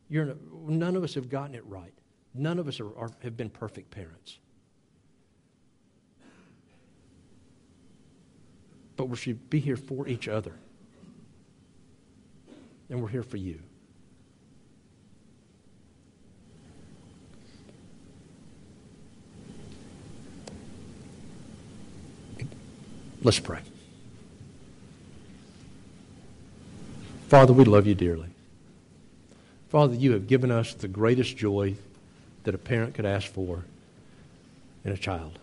You're, 0.09 0.37
none 0.67 0.97
of 0.97 1.05
us 1.05 1.15
have 1.15 1.29
gotten 1.29 1.55
it 1.55 1.65
right. 1.67 1.95
None 2.35 2.59
of 2.59 2.69
us 2.69 2.81
are, 2.81 2.97
are, 2.97 3.11
have 3.23 3.37
been 3.37 3.51
perfect 3.51 3.91
parents. 3.91 4.39
But 8.97 9.07
we 9.07 9.17
should 9.17 9.51
be 9.51 9.61
here 9.61 9.77
for 9.77 10.07
each 10.07 10.29
other. 10.29 10.55
And 12.91 13.01
we're 13.01 13.09
here 13.09 13.23
for 13.23 13.39
you. 13.39 13.61
Let's 23.23 23.41
pray. 23.41 23.61
Father, 27.29 27.55
we 27.55 27.65
love 27.65 27.87
you 27.87 27.95
dearly. 27.95 28.34
Father, 29.75 29.97
you 29.97 30.13
have 30.13 30.29
given 30.29 30.53
us 30.53 30.73
the 30.73 30.87
greatest 30.87 31.37
joy 31.37 31.75
that 32.45 32.55
a 32.55 32.59
parent 32.59 32.95
could 32.95 33.05
ask 33.05 33.27
for 33.27 33.65
in 34.85 34.93
a 34.93 34.97
child. 34.97 35.37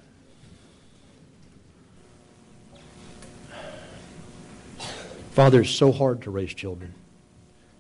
Father, 5.32 5.60
it's 5.60 5.70
so 5.70 5.92
hard 5.92 6.22
to 6.22 6.32
raise 6.32 6.54
children. 6.54 6.94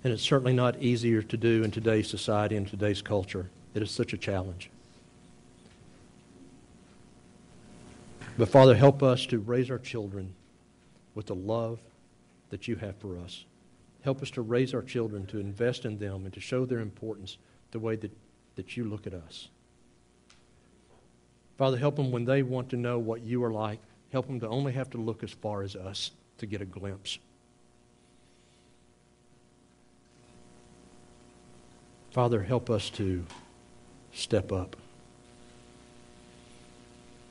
And 0.04 0.12
it's 0.12 0.24
certainly 0.24 0.52
not 0.52 0.78
easier 0.82 1.22
to 1.22 1.38
do 1.38 1.64
in 1.64 1.72
today's 1.72 2.10
society 2.10 2.58
and 2.58 2.68
today's 2.68 3.02
culture. 3.02 3.50
It 3.74 3.82
is 3.82 3.90
such 3.90 4.12
a 4.12 4.18
challenge. 4.18 4.70
But 8.38 8.50
Father, 8.50 8.76
help 8.76 9.02
us 9.02 9.26
to 9.28 9.40
raise 9.40 9.72
our 9.72 9.80
children 9.80 10.34
with 11.16 11.28
the 11.28 11.36
love 11.36 11.80
that 12.50 12.68
you 12.68 12.76
have 12.76 12.98
for 12.98 13.18
us. 13.20 13.46
Help 14.04 14.22
us 14.22 14.32
to 14.32 14.42
raise 14.42 14.74
our 14.74 14.82
children, 14.82 15.26
to 15.28 15.40
invest 15.40 15.86
in 15.86 16.00
them, 16.00 16.26
and 16.26 16.34
to 16.34 16.40
show 16.40 16.66
their 16.66 16.80
importance 16.80 17.38
the 17.72 17.80
way 17.80 17.96
that, 17.96 18.12
that 18.56 18.76
you 18.76 18.84
look 18.84 19.06
at 19.06 19.14
us. 19.14 19.48
Father, 21.58 21.78
help 21.78 21.96
them 21.96 22.12
when 22.12 22.26
they 22.26 22.42
want 22.42 22.70
to 22.70 22.78
know 22.78 22.98
what 22.98 23.22
you 23.22 23.44
are 23.44 23.52
like. 23.52 23.80
Help 24.12 24.28
them 24.28 24.40
to 24.40 24.48
only 24.48 24.74
have 24.74 24.90
to 24.90 24.98
look 24.98 25.24
as 25.24 25.32
far 25.32 25.62
as 25.62 25.76
us 25.76 26.12
to 26.40 26.46
get 26.46 26.62
a 26.62 26.66
glimpse. 26.66 27.20
Father, 32.12 32.42
help 32.42 32.70
us 32.70 32.90
to 32.90 33.26
step 34.12 34.52
up. 34.52 34.76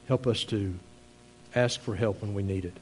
Help 0.07 0.27
us 0.27 0.45
to 0.45 0.75
ask 1.55 1.81
for 1.81 1.95
help 1.95 2.23
when 2.23 2.33
we 2.33 2.43
need 2.43 2.65
it. 2.65 2.77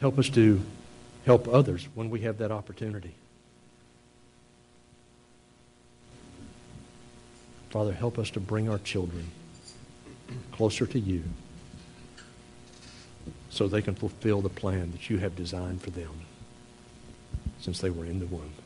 Help 0.00 0.18
us 0.18 0.30
to 0.30 0.62
help 1.30 1.46
others 1.46 1.86
when 1.94 2.10
we 2.10 2.22
have 2.22 2.38
that 2.38 2.50
opportunity. 2.50 3.14
Father, 7.70 7.92
help 7.92 8.18
us 8.18 8.30
to 8.30 8.40
bring 8.40 8.68
our 8.68 8.78
children 8.78 9.30
closer 10.50 10.86
to 10.86 10.98
you 10.98 11.22
so 13.48 13.68
they 13.68 13.80
can 13.80 13.94
fulfill 13.94 14.40
the 14.40 14.48
plan 14.48 14.90
that 14.90 15.08
you 15.08 15.18
have 15.18 15.36
designed 15.36 15.80
for 15.80 15.90
them 15.90 16.10
since 17.60 17.80
they 17.80 17.90
were 17.90 18.04
in 18.04 18.18
the 18.18 18.26
womb. 18.26 18.50